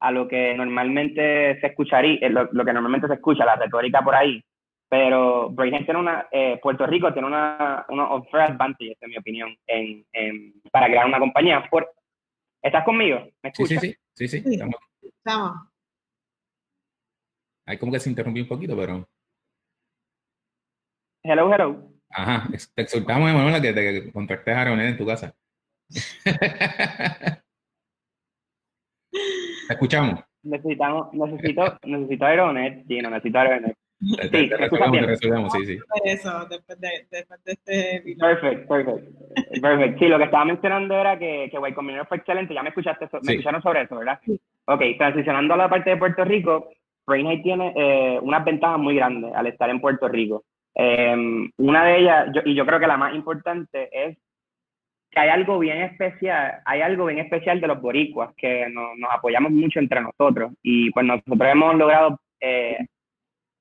a 0.00 0.10
lo 0.10 0.28
que 0.28 0.54
normalmente 0.54 1.58
se 1.60 1.66
escucharía, 1.66 2.18
eh, 2.20 2.30
lo, 2.30 2.64
que 2.64 2.72
normalmente 2.72 3.08
se 3.08 3.14
escucha, 3.14 3.44
la 3.44 3.56
retórica 3.56 4.02
por 4.02 4.14
ahí, 4.14 4.42
pero 4.88 5.50
Brainhead 5.50 5.84
tiene 5.84 6.00
una, 6.00 6.28
eh, 6.30 6.58
Puerto 6.62 6.86
Rico 6.86 7.12
tiene 7.12 7.28
una, 7.28 7.84
unos 7.88 8.22
advantages, 8.32 8.96
en 9.00 9.10
mi 9.10 9.16
opinión, 9.16 9.56
en, 9.66 10.04
para 10.70 10.86
crear 10.86 11.06
una 11.06 11.18
compañía. 11.18 11.66
Por, 11.70 11.90
¿Estás 12.62 12.84
conmigo? 12.84 13.26
¿Me 13.42 13.50
escuchas? 13.50 13.80
sí, 13.80 13.94
sí, 14.14 14.28
sí, 14.28 14.40
sí, 14.40 14.60
Estamos. 15.02 15.54
Ahí 17.66 17.78
como 17.78 17.92
que 17.92 18.00
se 18.00 18.10
interrumpió 18.10 18.44
un 18.44 18.48
poquito, 18.48 18.76
pero. 18.76 19.08
Hello, 21.24 21.52
hello. 21.52 21.90
Ajá, 22.10 22.48
te 22.74 22.82
exhortamos, 22.82 23.28
Emanuela, 23.28 23.60
que 23.60 23.72
te 23.72 24.12
contactes 24.12 24.56
a 24.56 24.64
reunir 24.64 24.86
en 24.86 24.96
tu 24.96 25.04
casa. 25.04 25.34
te 29.66 29.74
escuchamos. 29.74 30.20
Necesitamos, 30.42 31.12
necesito, 31.12 31.78
necesito 31.84 32.24
Aeronet, 32.24 32.84
sí, 32.86 33.00
no 33.00 33.10
necesito 33.10 33.38
Aeronet. 33.38 33.76
Sí, 33.98 34.16
te, 34.16 34.28
te 34.48 34.56
resolvemos, 34.56 34.98
te 34.98 35.06
resolvemos, 35.06 35.52
sí, 35.52 35.66
sí. 35.66 35.78
Eso, 36.04 36.46
después 36.50 36.80
de, 36.80 37.06
después 37.10 37.44
de 37.44 37.52
este 37.52 38.16
Perfecto, 38.18 38.68
perfecto. 38.68 39.10
Perfecto. 39.60 39.98
Sí, 39.98 40.08
lo 40.08 40.18
que 40.18 40.24
estaba 40.24 40.44
mencionando 40.44 40.94
era 40.94 41.18
que, 41.18 41.48
que 41.50 41.74
Combinator 41.74 42.06
fue 42.06 42.18
excelente. 42.18 42.52
Ya 42.52 42.62
me 42.62 42.68
escuchaste, 42.68 43.08
me 43.22 43.32
escucharon 43.32 43.62
sobre 43.62 43.82
eso, 43.82 43.96
¿verdad? 43.96 44.20
Sí. 44.24 44.38
Ok, 44.66 44.82
transicionando 44.98 45.54
a 45.54 45.56
la 45.56 45.70
parte 45.70 45.90
de 45.90 45.96
Puerto 45.96 46.24
Rico, 46.24 46.68
Brainhead 47.06 47.42
tiene 47.42 47.72
eh, 47.74 48.18
unas 48.20 48.44
ventajas 48.44 48.78
muy 48.78 48.96
grandes 48.96 49.32
al 49.34 49.46
estar 49.46 49.70
en 49.70 49.80
Puerto 49.80 50.08
Rico. 50.08 50.44
Em, 50.74 51.50
una 51.56 51.84
de 51.84 51.98
ellas, 51.98 52.28
y 52.44 52.54
yo 52.54 52.66
creo 52.66 52.78
que 52.78 52.86
la 52.86 52.98
más 52.98 53.14
importante, 53.14 53.88
es 53.92 54.18
hay 55.20 55.30
algo 55.30 55.58
bien 55.58 55.78
especial, 55.78 56.60
hay 56.64 56.82
algo 56.82 57.06
bien 57.06 57.20
especial 57.20 57.60
de 57.60 57.66
los 57.66 57.80
boricuas, 57.80 58.34
que 58.36 58.68
nos 58.68 59.10
apoyamos 59.10 59.50
mucho 59.50 59.78
entre 59.78 60.00
nosotros. 60.00 60.52
Y 60.62 60.90
pues 60.90 61.06
nosotros 61.06 61.48
hemos 61.50 61.74
logrado 61.76 62.18
eh, 62.40 62.78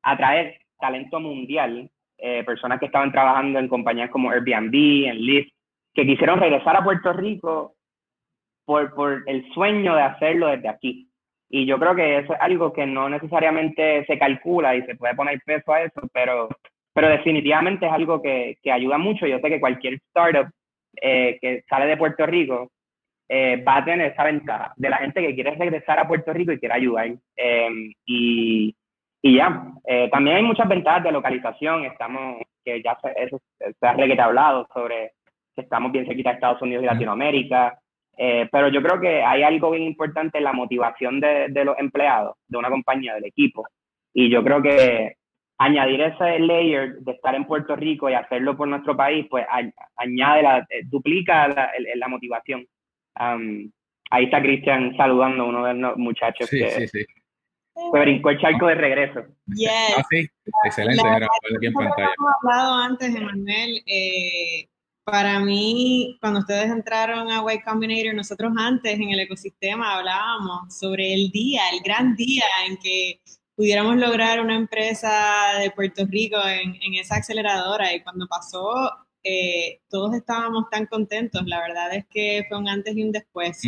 atraer 0.04 0.60
talento 0.80 1.20
mundial, 1.20 1.90
eh, 2.18 2.44
personas 2.44 2.80
que 2.80 2.88
estaban 2.88 3.12
trabajando 3.12 3.60
en 3.60 3.68
compañías 3.68 4.10
como 4.10 4.32
Airbnb, 4.32 5.08
en 5.08 5.18
Lyft, 5.18 5.54
que 5.94 6.06
quisieron 6.06 6.40
regresar 6.40 6.76
a 6.76 6.84
Puerto 6.84 7.14
Rico 7.14 7.76
por, 8.66 8.94
por 8.94 9.24
el 9.26 9.50
sueño 9.54 9.96
de 9.96 10.02
hacerlo 10.02 10.48
desde 10.48 10.68
aquí. 10.68 11.10
Y 11.50 11.66
yo 11.66 11.80
creo 11.80 11.96
que 11.96 12.20
eso 12.20 12.34
es 12.34 12.42
algo 12.42 12.74
que 12.74 12.86
no 12.86 13.08
necesariamente 13.08 14.06
se 14.06 14.20
calcula 14.20 14.76
y 14.76 14.82
se 14.82 14.96
puede 14.96 15.16
poner 15.16 15.40
peso 15.46 15.72
a 15.72 15.84
eso, 15.84 16.02
pero, 16.12 16.50
pero 16.94 17.08
definitivamente 17.08 17.86
es 17.86 17.94
algo 17.94 18.22
que, 18.22 18.58
que 18.62 18.72
ayuda 18.72 18.98
mucho. 18.98 19.26
Yo 19.26 19.40
sé 19.40 19.50
que 19.50 19.60
cualquier 19.60 19.94
startup 20.10 20.52
eh, 21.02 21.38
que 21.42 21.64
sale 21.70 21.86
de 21.88 21.98
Puerto 21.98 22.26
Rico 22.26 22.72
eh, 23.28 23.64
va 23.64 23.78
a 23.78 23.86
tener 23.86 24.12
esa 24.12 24.24
ventaja 24.24 24.74
de 24.76 24.90
la 24.90 24.98
gente 24.98 25.22
que 25.22 25.34
quiere 25.34 25.56
regresar 25.56 26.00
a 26.00 26.08
Puerto 26.08 26.32
Rico 26.32 26.52
y 26.52 26.60
quiere 26.60 26.76
ayudar. 26.76 27.08
Em, 27.36 27.92
y, 28.06 28.76
y, 29.22 29.36
ya, 29.36 29.74
eh, 29.88 30.10
también 30.12 30.38
hay 30.38 30.44
muchas 30.44 30.68
ventajas 30.68 31.04
de 31.04 31.12
localización, 31.12 31.86
estamos, 31.86 32.42
que 32.64 32.84
ya 32.84 32.98
se, 33.02 33.12
eso 33.18 33.42
se 33.58 33.88
ha 33.88 34.26
hablado 34.26 34.68
sobre 34.74 35.14
que 35.56 35.62
estamos 35.62 35.92
bien 35.92 36.06
cerquita 36.06 36.30
de 36.30 36.36
Estados 36.36 36.62
Unidos 36.62 36.84
y 36.84 36.88
Latinoamérica, 36.88 37.80
eh, 38.18 38.48
pero 38.52 38.70
yo 38.70 38.82
creo 38.82 39.00
que 39.00 39.24
hay 39.24 39.44
algo 39.44 39.72
bien 39.72 39.84
importante 39.84 40.38
en 40.38 40.44
la 40.44 40.54
motivación 40.54 41.20
de, 41.20 41.48
de 41.50 41.66
los 41.66 41.78
empleados, 41.80 42.36
de 42.48 42.58
una 42.58 42.70
compañía, 42.70 43.16
del 43.16 43.26
equipo. 43.26 43.68
Y 44.14 44.30
yo 44.30 44.44
creo 44.44 44.62
que 44.62 45.16
añadir 45.58 46.02
ese 46.02 46.40
layer 46.40 46.96
de 47.00 47.12
estar 47.14 47.36
en 47.36 47.46
Puerto 47.46 47.76
Rico 47.76 48.10
y 48.10 48.14
hacerlo 48.14 48.58
por 48.58 48.68
nuestro 48.68 48.96
país, 48.96 49.26
pues 49.30 49.46
añade, 49.98 50.44
la, 50.44 50.68
duplica 50.90 51.48
la, 51.48 51.72
la 51.96 52.08
motivación 52.08 52.68
ahí 54.12 54.26
está 54.26 54.42
Cristian 54.42 54.96
saludando 54.98 55.46
uno 55.46 55.66
de 55.66 55.74
los 55.74 55.98
muchachos 55.98 56.50
que 56.50 56.70
sí, 56.72 56.88
sí. 56.88 57.06
brincó 57.92 58.30
el 58.30 58.40
charco 58.40 58.68
de 58.68 58.76
regreso. 58.76 59.22
Yes. 59.48 59.70
Ah, 59.98 60.04
sí, 60.10 60.28
excelente. 60.66 61.02
Era, 61.06 61.28
aquí 61.56 61.66
en 61.66 61.74
pantalla. 61.74 62.10
Hemos 62.18 62.34
hablado 62.42 62.74
antes, 62.76 63.16
Emanuel. 63.16 63.84
Eh, 63.86 64.70
para 65.04 65.40
mí, 65.40 66.18
cuando 66.20 66.40
ustedes 66.40 66.70
entraron 66.70 67.30
a 67.32 67.44
White 67.44 67.64
Combinator, 67.64 68.16
nosotros 68.16 68.52
antes 68.58 68.94
en 68.94 69.12
el 69.12 69.20
ecosistema 69.20 69.98
hablábamos 69.98 70.76
sobre 70.78 71.14
el 71.14 71.30
día, 71.30 71.62
el 71.74 71.82
gran 71.84 72.16
día 72.16 72.44
en 72.68 72.78
que 72.78 73.20
pudiéramos 73.56 73.98
lograr 73.98 74.42
una 74.42 74.56
empresa 74.56 75.60
de 75.60 75.72
Puerto 75.72 76.06
Rico 76.06 76.38
en, 76.46 76.76
en 76.82 76.94
esa 76.96 77.16
aceleradora. 77.16 77.94
Y 77.94 78.02
cuando 78.02 78.28
pasó, 78.28 78.92
eh, 79.24 79.82
todos 79.90 80.14
estábamos 80.16 80.70
tan 80.70 80.86
contentos. 80.86 81.42
La 81.46 81.60
verdad 81.60 81.94
es 81.96 82.06
que 82.10 82.46
fue 82.48 82.58
un 82.58 82.70
antes 82.70 82.96
y 82.96 83.04
un 83.04 83.12
después. 83.12 83.60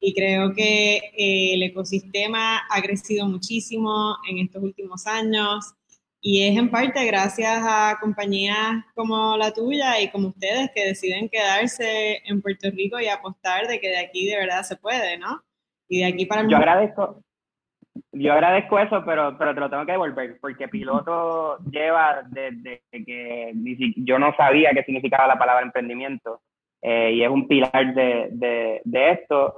Y 0.00 0.14
creo 0.14 0.52
que 0.52 0.96
eh, 0.96 1.54
el 1.54 1.62
ecosistema 1.62 2.62
ha 2.70 2.82
crecido 2.82 3.26
muchísimo 3.26 4.16
en 4.28 4.38
estos 4.38 4.62
últimos 4.62 5.06
años 5.06 5.74
y 6.20 6.42
es 6.42 6.56
en 6.56 6.70
parte 6.70 7.04
gracias 7.04 7.62
a 7.64 7.96
compañías 8.00 8.84
como 8.94 9.36
la 9.36 9.52
tuya 9.52 10.00
y 10.00 10.10
como 10.10 10.28
ustedes 10.28 10.70
que 10.74 10.84
deciden 10.84 11.28
quedarse 11.28 12.20
en 12.24 12.42
Puerto 12.42 12.70
Rico 12.70 13.00
y 13.00 13.08
apostar 13.08 13.66
de 13.66 13.80
que 13.80 13.88
de 13.88 13.98
aquí 13.98 14.26
de 14.26 14.36
verdad 14.36 14.62
se 14.62 14.76
puede, 14.76 15.16
¿no? 15.16 15.42
Y 15.88 16.00
de 16.00 16.06
aquí 16.06 16.26
para 16.26 16.46
Yo 16.48 16.56
agradezco, 16.56 17.22
yo 18.12 18.32
agradezco 18.32 18.78
eso, 18.78 19.02
pero, 19.04 19.36
pero 19.38 19.54
te 19.54 19.60
lo 19.60 19.70
tengo 19.70 19.86
que 19.86 19.92
devolver, 19.92 20.38
porque 20.40 20.68
piloto 20.68 21.58
lleva 21.70 22.22
desde 22.28 22.82
que 22.90 23.52
yo 23.96 24.18
no 24.18 24.34
sabía 24.36 24.72
qué 24.72 24.82
significaba 24.84 25.26
la 25.26 25.38
palabra 25.38 25.62
emprendimiento 25.62 26.40
eh, 26.82 27.12
y 27.12 27.22
es 27.22 27.28
un 27.28 27.48
pilar 27.48 27.94
de, 27.94 28.80
de, 28.84 29.10
esto. 29.10 29.56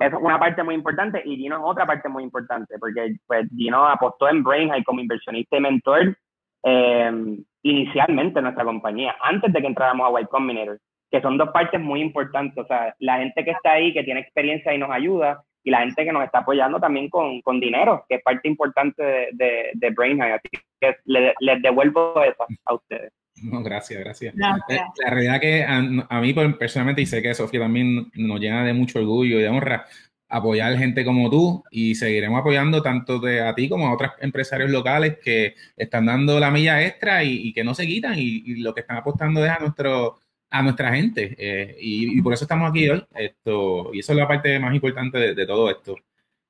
es 0.00 0.12
una 0.20 0.38
parte 0.38 0.62
muy 0.62 0.74
importante 0.74 1.22
y 1.24 1.36
Gino 1.36 1.56
es 1.56 1.62
otra 1.64 1.86
parte 1.86 2.08
muy 2.08 2.22
importante, 2.22 2.78
porque 2.78 3.16
pues, 3.26 3.48
Gino 3.56 3.86
apostó 3.86 4.28
en 4.28 4.42
BrainHigh 4.42 4.84
como 4.84 5.00
inversionista 5.00 5.56
y 5.56 5.60
mentor 5.60 6.16
eh, 6.62 7.36
inicialmente 7.62 8.38
en 8.38 8.44
nuestra 8.44 8.64
compañía, 8.64 9.16
antes 9.22 9.52
de 9.52 9.60
que 9.60 9.66
entráramos 9.66 10.06
a 10.06 10.10
White 10.10 10.28
Combinator, 10.30 10.78
que 11.10 11.20
son 11.20 11.36
dos 11.36 11.50
partes 11.50 11.80
muy 11.80 12.00
importantes. 12.00 12.56
O 12.56 12.66
sea, 12.66 12.94
la 12.98 13.18
gente 13.18 13.44
que 13.44 13.50
está 13.50 13.72
ahí, 13.72 13.92
que 13.92 14.04
tiene 14.04 14.20
experiencia 14.20 14.72
y 14.72 14.78
nos 14.78 14.90
ayuda, 14.90 15.42
y 15.62 15.70
la 15.70 15.80
gente 15.80 16.04
que 16.04 16.12
nos 16.12 16.24
está 16.24 16.38
apoyando 16.38 16.80
también 16.80 17.08
con, 17.08 17.40
con 17.42 17.60
dinero, 17.60 18.04
que 18.08 18.16
es 18.16 18.22
parte 18.22 18.48
importante 18.48 19.02
de, 19.02 19.28
de, 19.32 19.70
de 19.74 20.32
Así 20.32 20.48
que 20.80 20.96
les 21.04 21.62
devuelvo 21.62 22.22
eso 22.22 22.46
a 22.64 22.74
ustedes. 22.74 23.12
No, 23.42 23.62
gracias, 23.62 24.00
gracias. 24.00 24.34
Eh, 24.34 24.78
la, 25.04 25.10
realidad 25.10 25.40
que 25.40 25.64
a, 25.64 26.20
mí 26.20 26.34
personalmente, 26.34 27.02
y 27.02 27.06
sé 27.06 27.22
que 27.22 27.34
Sofía 27.34 27.60
también 27.60 28.10
nos 28.14 28.40
llena 28.40 28.64
de 28.64 28.72
mucho 28.72 28.98
orgullo 28.98 29.38
y 29.38 29.42
de 29.42 29.48
honra, 29.48 29.86
apoyar 30.28 30.76
gente 30.76 31.04
como 31.04 31.28
tú 31.28 31.64
y 31.70 31.94
seguiremos 31.94 32.40
apoyando 32.40 32.82
tanto 32.82 33.18
de 33.18 33.40
a 33.40 33.54
ti 33.54 33.68
como 33.68 33.88
a 33.88 33.94
otros 33.94 34.12
empresarios 34.20 34.70
locales 34.70 35.18
que 35.22 35.54
están 35.76 36.06
dando 36.06 36.38
la 36.38 36.50
milla 36.50 36.86
extra 36.86 37.24
y, 37.24 37.52
que 37.52 37.64
no 37.64 37.74
se 37.74 37.86
quitan 37.86 38.14
y, 38.16 38.42
y, 38.44 38.56
lo 38.56 38.72
que 38.74 38.80
están 38.82 38.98
apostando 38.98 39.44
es 39.44 39.50
a 39.50 39.58
nuestro 39.58 40.18
a 40.50 40.62
nuestra 40.62 40.92
gente. 40.94 41.34
Eh, 41.38 41.76
y, 41.80 42.20
por 42.22 42.32
eso 42.32 42.44
estamos 42.44 42.70
aquí 42.70 42.88
hoy. 42.88 43.04
Esto, 43.14 43.94
y 43.94 44.00
eso 44.00 44.12
es 44.12 44.18
la 44.18 44.28
parte 44.28 44.58
más 44.58 44.74
importante 44.74 45.34
de, 45.34 45.46
todo 45.46 45.70
esto. 45.70 45.94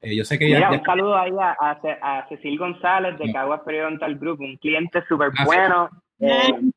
Eh, 0.00 0.16
yo 0.16 0.24
sé 0.24 0.38
que 0.38 0.48
ya, 0.48 0.70
Un 0.70 0.82
saludo 0.82 1.16
ahí 1.16 1.32
a, 1.38 1.56
a, 1.60 2.26
Cecil 2.28 2.58
González 2.58 3.18
de 3.18 3.32
Caguas 3.32 3.60
Periodontal 3.64 4.16
Group, 4.16 4.40
un 4.40 4.56
cliente 4.56 5.02
súper 5.06 5.30
bueno. 5.44 5.90
Eh, 6.18 6.70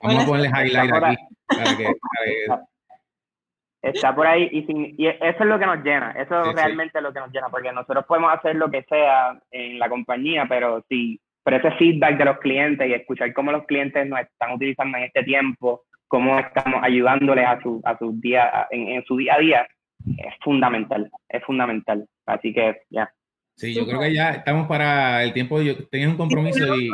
Vamos 0.00 0.22
a 0.22 0.26
ponerle 0.26 0.48
highlight 0.48 0.92
aquí. 0.92 1.16
Está 3.80 4.14
por 4.14 4.26
ahí 4.26 4.48
y, 4.52 5.06
eso 5.06 5.38
es 5.40 5.46
lo 5.46 5.58
que 5.58 5.66
nos 5.66 5.84
llena, 5.84 6.10
eso 6.10 6.42
es 6.42 6.54
realmente 6.54 7.00
lo 7.00 7.12
que 7.12 7.20
nos 7.20 7.30
llena, 7.30 7.48
porque 7.48 7.70
nosotros 7.72 8.04
podemos 8.06 8.32
hacer 8.34 8.56
lo 8.56 8.68
que 8.68 8.82
sea 8.82 9.40
en 9.52 9.78
la 9.78 9.88
compañía, 9.88 10.46
pero 10.48 10.84
si 10.88 11.20
pero 11.44 11.56
ese 11.56 11.70
feedback 11.78 12.18
de 12.18 12.24
los 12.26 12.38
clientes 12.40 12.86
y 12.86 12.92
escuchar 12.92 13.32
cómo 13.32 13.52
los 13.52 13.64
clientes 13.64 14.06
nos 14.06 14.20
están 14.20 14.52
utilizando 14.52 14.98
en 14.98 15.04
este 15.04 15.22
tiempo, 15.22 15.84
cómo 16.08 16.38
estamos 16.38 16.80
ayudándoles 16.82 17.46
a 17.46 17.60
su, 17.62 17.80
a 17.84 17.96
su 17.98 18.12
día, 18.20 18.66
en, 18.70 19.04
su 19.04 19.16
día 19.16 19.34
a 19.34 19.38
día, 19.38 19.68
es 20.16 20.34
fundamental, 20.42 21.10
es 21.28 21.44
fundamental. 21.44 22.06
Así 22.26 22.52
que 22.52 22.82
ya. 22.90 23.12
Sí, 23.54 23.74
yo 23.74 23.86
creo 23.86 24.00
que 24.00 24.14
ya 24.14 24.30
estamos 24.30 24.68
para 24.68 25.22
el 25.24 25.32
tiempo, 25.32 25.60
yo 25.60 25.88
tenía 25.88 26.08
un 26.08 26.16
compromiso 26.16 26.76
y... 26.76 26.90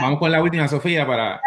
Vamos 0.00 0.18
con 0.18 0.32
la 0.32 0.42
última, 0.42 0.66
Sofía, 0.68 1.06
para... 1.06 1.40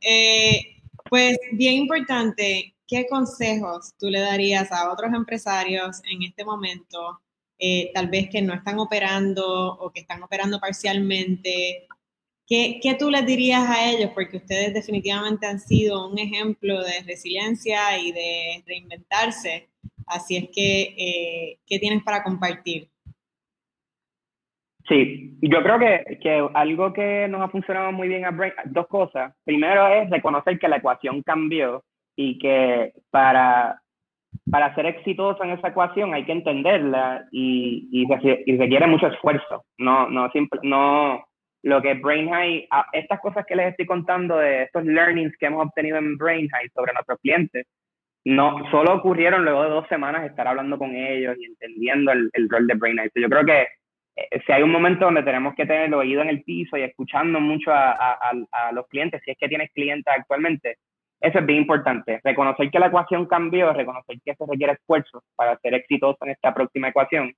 Eh, 0.00 0.76
pues 1.10 1.38
bien 1.52 1.74
importante, 1.74 2.74
¿qué 2.86 3.06
consejos 3.06 3.94
tú 3.98 4.08
le 4.08 4.20
darías 4.20 4.72
a 4.72 4.90
otros 4.90 5.12
empresarios 5.12 6.00
en 6.10 6.22
este 6.22 6.44
momento, 6.44 7.20
eh, 7.58 7.90
tal 7.92 8.08
vez 8.08 8.30
que 8.30 8.40
no 8.40 8.54
están 8.54 8.78
operando 8.78 9.74
o 9.74 9.90
que 9.90 10.00
están 10.00 10.22
operando 10.22 10.58
parcialmente, 10.58 11.86
¿Qué, 12.46 12.78
¿Qué, 12.82 12.94
tú 12.94 13.10
les 13.10 13.24
dirías 13.24 13.68
a 13.68 13.90
ellos? 13.90 14.10
Porque 14.14 14.36
ustedes 14.36 14.74
definitivamente 14.74 15.46
han 15.46 15.58
sido 15.58 16.08
un 16.10 16.18
ejemplo 16.18 16.82
de 16.82 17.02
resiliencia 17.06 17.98
y 17.98 18.12
de 18.12 18.62
reinventarse. 18.66 19.70
Así 20.06 20.36
es 20.36 20.48
que, 20.52 20.82
eh, 20.98 21.58
¿qué 21.66 21.78
tienes 21.78 22.02
para 22.02 22.22
compartir? 22.22 22.88
Sí, 24.86 25.38
yo 25.40 25.62
creo 25.62 25.78
que, 25.78 26.18
que, 26.22 26.46
algo 26.52 26.92
que 26.92 27.26
nos 27.28 27.40
ha 27.40 27.48
funcionado 27.48 27.90
muy 27.92 28.08
bien 28.08 28.26
a 28.26 28.30
Brain, 28.30 28.52
dos 28.66 28.86
cosas. 28.88 29.34
Primero 29.44 29.88
es 29.88 30.10
reconocer 30.10 30.58
que 30.58 30.68
la 30.68 30.76
ecuación 30.76 31.22
cambió 31.22 31.82
y 32.14 32.38
que 32.38 32.92
para, 33.10 33.80
para 34.50 34.74
ser 34.74 34.84
exitoso 34.86 35.42
en 35.42 35.52
esa 35.52 35.68
ecuación 35.68 36.12
hay 36.12 36.26
que 36.26 36.32
entenderla 36.32 37.26
y, 37.32 37.88
y, 37.90 38.06
y 38.46 38.56
requiere 38.58 38.86
mucho 38.86 39.06
esfuerzo. 39.06 39.64
No, 39.78 40.10
no, 40.10 40.30
simple, 40.32 40.60
no, 40.62 41.24
lo 41.64 41.80
que 41.80 41.94
Brain 41.94 42.28
High, 42.28 42.68
estas 42.92 43.20
cosas 43.20 43.46
que 43.46 43.56
les 43.56 43.70
estoy 43.70 43.86
contando 43.86 44.36
de 44.36 44.64
estos 44.64 44.84
learnings 44.84 45.34
que 45.38 45.46
hemos 45.46 45.66
obtenido 45.66 45.96
en 45.96 46.18
Brain 46.18 46.46
High 46.50 46.68
sobre 46.74 46.92
nuestros 46.92 47.18
clientes, 47.20 47.66
no 48.26 48.70
solo 48.70 48.94
ocurrieron 48.94 49.44
luego 49.44 49.62
de 49.62 49.70
dos 49.70 49.88
semanas 49.88 50.26
estar 50.26 50.46
hablando 50.46 50.78
con 50.78 50.94
ellos 50.94 51.34
y 51.38 51.46
entendiendo 51.46 52.12
el, 52.12 52.28
el 52.34 52.50
rol 52.50 52.66
de 52.66 52.74
Brain 52.74 52.98
High. 52.98 53.10
Yo 53.14 53.30
creo 53.30 53.46
que 53.46 53.66
eh, 54.16 54.42
si 54.46 54.52
hay 54.52 54.62
un 54.62 54.72
momento 54.72 55.06
donde 55.06 55.22
tenemos 55.22 55.54
que 55.54 55.64
tener 55.64 55.86
el 55.86 55.94
oído 55.94 56.20
en 56.20 56.28
el 56.28 56.42
piso 56.42 56.76
y 56.76 56.82
escuchando 56.82 57.40
mucho 57.40 57.72
a, 57.72 57.92
a, 57.92 58.32
a, 58.52 58.72
los 58.72 58.86
clientes, 58.88 59.22
si 59.24 59.30
es 59.30 59.38
que 59.38 59.48
tienes 59.48 59.72
clientes 59.72 60.12
actualmente, 60.14 60.76
eso 61.18 61.38
es 61.38 61.46
bien 61.46 61.60
importante. 61.60 62.20
Reconocer 62.22 62.70
que 62.70 62.78
la 62.78 62.88
ecuación 62.88 63.24
cambió, 63.24 63.72
reconocer 63.72 64.18
que 64.22 64.34
se 64.34 64.44
requiere 64.46 64.74
esfuerzo 64.74 65.22
para 65.34 65.58
ser 65.60 65.72
exitoso 65.72 66.18
en 66.26 66.32
esta 66.32 66.52
próxima 66.52 66.88
ecuación. 66.88 67.32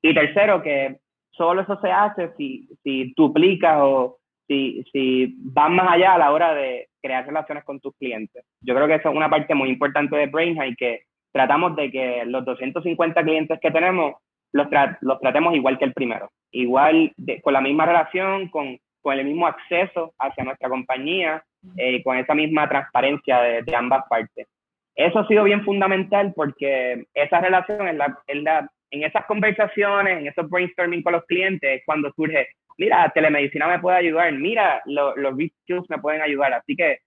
Y 0.00 0.14
tercero, 0.14 0.62
que 0.62 0.98
solo 1.32 1.62
eso 1.62 1.78
se 1.80 1.90
hace 1.90 2.32
si, 2.36 2.68
si 2.82 3.12
duplicas 3.16 3.78
o 3.80 4.18
si, 4.46 4.84
si 4.92 5.34
vas 5.38 5.70
más 5.70 5.92
allá 5.92 6.14
a 6.14 6.18
la 6.18 6.32
hora 6.32 6.54
de 6.54 6.88
crear 7.00 7.26
relaciones 7.26 7.64
con 7.64 7.80
tus 7.80 7.94
clientes. 7.96 8.44
Yo 8.60 8.74
creo 8.74 8.86
que 8.86 8.94
eso 8.94 9.10
es 9.10 9.16
una 9.16 9.30
parte 9.30 9.54
muy 9.54 9.68
importante 9.68 10.16
de 10.16 10.26
Brain 10.26 10.58
que 10.76 11.02
tratamos 11.32 11.74
de 11.76 11.90
que 11.90 12.24
los 12.26 12.44
250 12.44 13.22
clientes 13.22 13.58
que 13.60 13.70
tenemos 13.70 14.14
los, 14.52 14.66
los 15.00 15.20
tratemos 15.20 15.54
igual 15.54 15.78
que 15.78 15.86
el 15.86 15.94
primero, 15.94 16.30
igual 16.50 17.12
con 17.42 17.54
la 17.54 17.60
misma 17.60 17.86
relación, 17.86 18.48
con, 18.48 18.78
con, 19.00 19.18
el 19.18 19.24
mismo 19.24 19.46
acceso 19.46 20.12
hacia 20.18 20.44
nuestra 20.44 20.68
compañía, 20.68 21.42
eh, 21.76 22.02
con 22.02 22.18
esa 22.18 22.34
misma 22.34 22.68
transparencia 22.68 23.40
de, 23.40 23.76
ambas 23.76 24.04
partes. 24.08 24.46
Eso 24.94 25.20
ha 25.20 25.26
sido 25.26 25.44
bien 25.44 25.64
fundamental 25.64 26.34
porque 26.36 27.06
esa 27.14 27.40
relación 27.40 27.88
es 27.88 27.98
es 28.26 28.42
la 28.42 28.70
en 28.92 29.02
esas 29.04 29.24
conversaciones, 29.24 30.18
en 30.18 30.26
esos 30.26 30.48
brainstorming 30.48 31.02
con 31.02 31.14
los 31.14 31.24
clientes, 31.24 31.82
cuando 31.86 32.12
surge, 32.12 32.48
mira, 32.76 33.10
telemedicina 33.14 33.66
me 33.66 33.80
puede 33.80 33.96
ayudar, 33.96 34.32
mira, 34.34 34.82
los 34.84 35.14
reviews 35.16 35.88
me 35.88 35.98
pueden 35.98 36.20
ayudar. 36.20 36.52
Así 36.52 36.76
que 36.76 36.98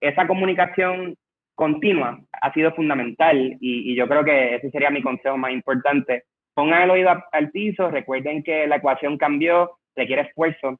esa 0.00 0.26
comunicación 0.26 1.16
continua 1.54 2.20
ha 2.40 2.52
sido 2.52 2.72
fundamental 2.74 3.56
y, 3.60 3.94
yo 3.94 4.06
creo 4.06 4.24
que 4.24 4.56
ese 4.56 4.70
sería 4.70 4.90
mi 4.90 5.02
consejo 5.02 5.38
más 5.38 5.52
importante. 5.52 6.24
Pongan 6.54 6.82
el 6.82 6.90
oído 6.90 7.10
al 7.32 7.50
piso, 7.50 7.90
recuerden 7.90 8.42
que 8.42 8.66
la 8.66 8.76
ecuación 8.76 9.16
cambió, 9.16 9.78
requiere 9.96 10.22
esfuerzo 10.22 10.76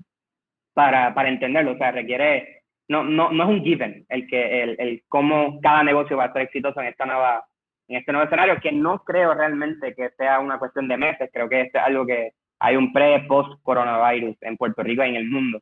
para, 0.74 1.14
para 1.14 1.30
entenderlo, 1.30 1.72
o 1.72 1.78
sea, 1.78 1.90
requiere, 1.90 2.64
no, 2.88 3.02
no, 3.02 3.32
no 3.32 3.44
es 3.44 3.48
un 3.48 3.64
given 3.64 4.04
el 4.10 4.26
que 4.26 4.62
el, 4.62 4.76
el 4.78 5.02
cómo 5.08 5.58
cada 5.62 5.82
negocio 5.82 6.18
va 6.18 6.24
a 6.24 6.32
ser 6.34 6.42
exitoso 6.42 6.80
en 6.80 6.88
esta 6.88 7.06
nueva 7.06 7.44
en 7.90 7.96
este 7.96 8.12
nuevo 8.12 8.24
escenario, 8.24 8.60
que 8.60 8.70
no 8.70 9.00
creo 9.00 9.34
realmente 9.34 9.94
que 9.96 10.10
sea 10.10 10.38
una 10.38 10.60
cuestión 10.60 10.86
de 10.86 10.96
meses, 10.96 11.28
creo 11.32 11.48
que 11.48 11.62
es 11.62 11.74
algo 11.74 12.06
que 12.06 12.30
hay 12.60 12.76
un 12.76 12.92
pre-post-coronavirus 12.92 14.36
en 14.42 14.56
Puerto 14.56 14.84
Rico 14.84 15.02
y 15.02 15.08
en 15.08 15.16
el 15.16 15.28
mundo. 15.28 15.60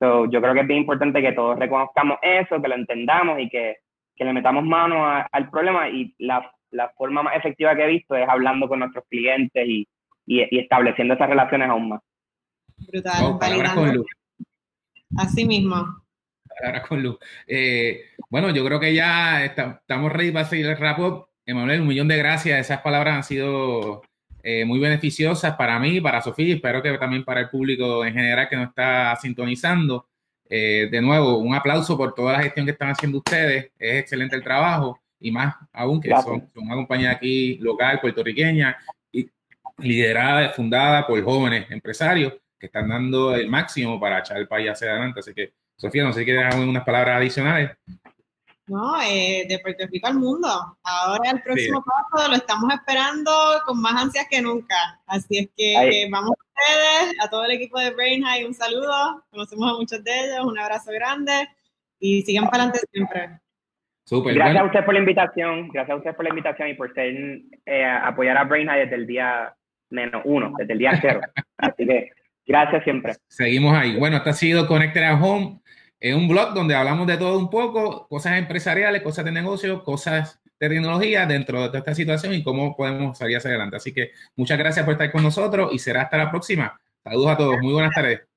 So, 0.00 0.28
yo 0.28 0.40
creo 0.40 0.54
que 0.54 0.60
es 0.60 0.66
bien 0.66 0.80
importante 0.80 1.22
que 1.22 1.32
todos 1.32 1.56
reconozcamos 1.56 2.18
eso, 2.20 2.60
que 2.60 2.66
lo 2.66 2.74
entendamos 2.74 3.38
y 3.38 3.48
que, 3.48 3.76
que 4.16 4.24
le 4.24 4.32
metamos 4.32 4.64
mano 4.64 5.06
al 5.06 5.50
problema 5.50 5.88
y 5.88 6.12
la, 6.18 6.50
la, 6.72 6.90
forma 6.96 7.22
más 7.22 7.36
efectiva 7.36 7.76
que 7.76 7.84
he 7.84 7.88
visto 7.88 8.16
es 8.16 8.28
hablando 8.28 8.66
con 8.66 8.80
nuestros 8.80 9.04
clientes 9.08 9.64
y, 9.64 9.86
y, 10.26 10.58
estableciendo 10.58 11.14
esas 11.14 11.28
relaciones 11.28 11.68
aún 11.68 11.90
más. 11.90 12.00
Brutal. 12.88 13.38
palabras 13.38 13.74
con 13.74 13.94
Luz. 13.94 14.06
Así 15.16 15.46
mismo. 15.46 15.84
Palabras 16.60 16.88
con 16.88 17.02
Luz. 17.04 17.18
Eh, 17.46 18.00
bueno, 18.30 18.50
yo 18.50 18.64
creo 18.64 18.80
que 18.80 18.92
ya 18.92 19.44
estamos 19.44 20.12
ready 20.12 20.32
para 20.32 20.44
seguir 20.44 20.66
el 20.66 20.76
rap 20.76 21.27
Emanuel, 21.48 21.80
un 21.80 21.86
millón 21.86 22.08
de 22.08 22.18
gracias. 22.18 22.60
Esas 22.60 22.82
palabras 22.82 23.16
han 23.16 23.24
sido 23.24 24.02
eh, 24.42 24.66
muy 24.66 24.78
beneficiosas 24.78 25.56
para 25.56 25.78
mí, 25.78 25.98
para 25.98 26.20
Sofía, 26.20 26.48
y 26.48 26.52
espero 26.52 26.82
que 26.82 26.92
también 26.98 27.24
para 27.24 27.40
el 27.40 27.48
público 27.48 28.04
en 28.04 28.12
general 28.12 28.50
que 28.50 28.56
nos 28.56 28.68
está 28.68 29.16
sintonizando. 29.16 30.06
Eh, 30.50 30.88
de 30.90 31.00
nuevo, 31.00 31.38
un 31.38 31.54
aplauso 31.54 31.96
por 31.96 32.14
toda 32.14 32.34
la 32.34 32.42
gestión 32.42 32.66
que 32.66 32.72
están 32.72 32.90
haciendo 32.90 33.16
ustedes. 33.16 33.70
Es 33.78 34.00
excelente 34.00 34.36
el 34.36 34.42
trabajo 34.42 35.00
y 35.18 35.32
más 35.32 35.54
aún 35.72 36.02
que 36.02 36.10
son, 36.22 36.50
una 36.54 36.74
compañía 36.74 37.12
aquí 37.12 37.56
local, 37.62 37.98
puertorriqueña, 37.98 38.76
y 39.10 39.30
liderada, 39.78 40.50
fundada 40.50 41.06
por 41.06 41.22
jóvenes 41.24 41.70
empresarios 41.70 42.34
que 42.58 42.66
están 42.66 42.90
dando 42.90 43.34
el 43.34 43.48
máximo 43.48 43.98
para 43.98 44.18
echar 44.18 44.36
el 44.36 44.48
país 44.48 44.68
hacia 44.68 44.90
adelante. 44.90 45.20
Así 45.20 45.32
que, 45.32 45.54
Sofía, 45.78 46.04
no 46.04 46.12
sé 46.12 46.20
si 46.20 46.24
quieres 46.26 46.54
unas 46.56 46.84
palabras 46.84 47.16
adicionales. 47.16 47.70
¿No? 48.68 49.00
Eh, 49.02 49.46
de 49.48 49.58
Puerto 49.60 49.84
Rico 49.90 50.06
al 50.06 50.14
mundo. 50.14 50.48
Ahora 50.82 51.30
el 51.30 51.42
próximo 51.42 51.84
paso 51.84 52.28
lo 52.28 52.36
estamos 52.36 52.72
esperando 52.72 53.30
con 53.66 53.80
más 53.80 54.02
ansias 54.02 54.26
que 54.30 54.40
nunca. 54.40 55.00
Así 55.06 55.38
es 55.38 55.48
que 55.56 56.08
vamos 56.10 56.30
a 56.30 56.42
ustedes, 56.42 57.24
a 57.24 57.30
todo 57.30 57.44
el 57.44 57.52
equipo 57.52 57.78
de 57.78 57.90
Brain 57.90 58.22
High, 58.22 58.44
un 58.44 58.54
saludo. 58.54 59.24
Conocemos 59.30 59.72
a 59.72 59.76
muchos 59.76 60.02
de 60.04 60.10
ellos, 60.10 60.44
un 60.44 60.58
abrazo 60.58 60.90
grande 60.92 61.48
y 61.98 62.22
sigan 62.22 62.48
para 62.48 62.64
adelante 62.64 62.80
siempre. 62.92 63.40
gracias 64.34 64.62
a 64.62 64.66
usted 64.66 64.84
por 64.84 64.94
la 64.94 65.00
invitación, 65.00 65.68
gracias 65.68 65.94
a 65.94 65.98
usted 65.98 66.14
por 66.14 66.24
la 66.24 66.30
invitación 66.30 66.68
y 66.68 66.74
por 66.74 66.92
ser, 66.94 67.42
eh, 67.66 67.84
apoyar 67.84 68.36
a 68.36 68.44
Brain 68.44 68.68
High 68.68 68.80
desde 68.80 68.96
el 68.96 69.06
día 69.06 69.54
menos 69.90 70.22
uno, 70.24 70.52
desde 70.58 70.72
el 70.72 70.78
día 70.78 70.98
cero. 71.00 71.20
Así 71.56 71.86
que 71.86 72.10
gracias 72.46 72.84
siempre. 72.84 73.14
Seguimos 73.28 73.76
ahí. 73.76 73.96
Bueno, 73.96 74.18
esto 74.18 74.30
ha 74.30 74.34
sido 74.34 74.66
Connected 74.66 75.02
at 75.02 75.22
Home. 75.22 75.60
Es 76.00 76.14
un 76.14 76.28
blog 76.28 76.54
donde 76.54 76.74
hablamos 76.74 77.06
de 77.06 77.16
todo 77.16 77.38
un 77.38 77.50
poco, 77.50 78.06
cosas 78.08 78.38
empresariales, 78.38 79.02
cosas 79.02 79.24
de 79.24 79.32
negocio, 79.32 79.82
cosas 79.82 80.40
de 80.60 80.68
tecnología 80.68 81.26
dentro 81.26 81.68
de 81.68 81.78
esta 81.78 81.94
situación 81.94 82.34
y 82.34 82.42
cómo 82.42 82.76
podemos 82.76 83.18
salir 83.18 83.36
hacia 83.36 83.50
adelante. 83.50 83.76
Así 83.76 83.92
que 83.92 84.12
muchas 84.36 84.58
gracias 84.58 84.84
por 84.84 84.92
estar 84.92 85.10
con 85.10 85.22
nosotros 85.22 85.72
y 85.72 85.78
será 85.78 86.02
hasta 86.02 86.16
la 86.18 86.30
próxima. 86.30 86.80
Saludos 87.02 87.30
a 87.30 87.36
todos, 87.36 87.56
muy 87.60 87.72
buenas 87.72 87.94
tardes. 87.94 88.27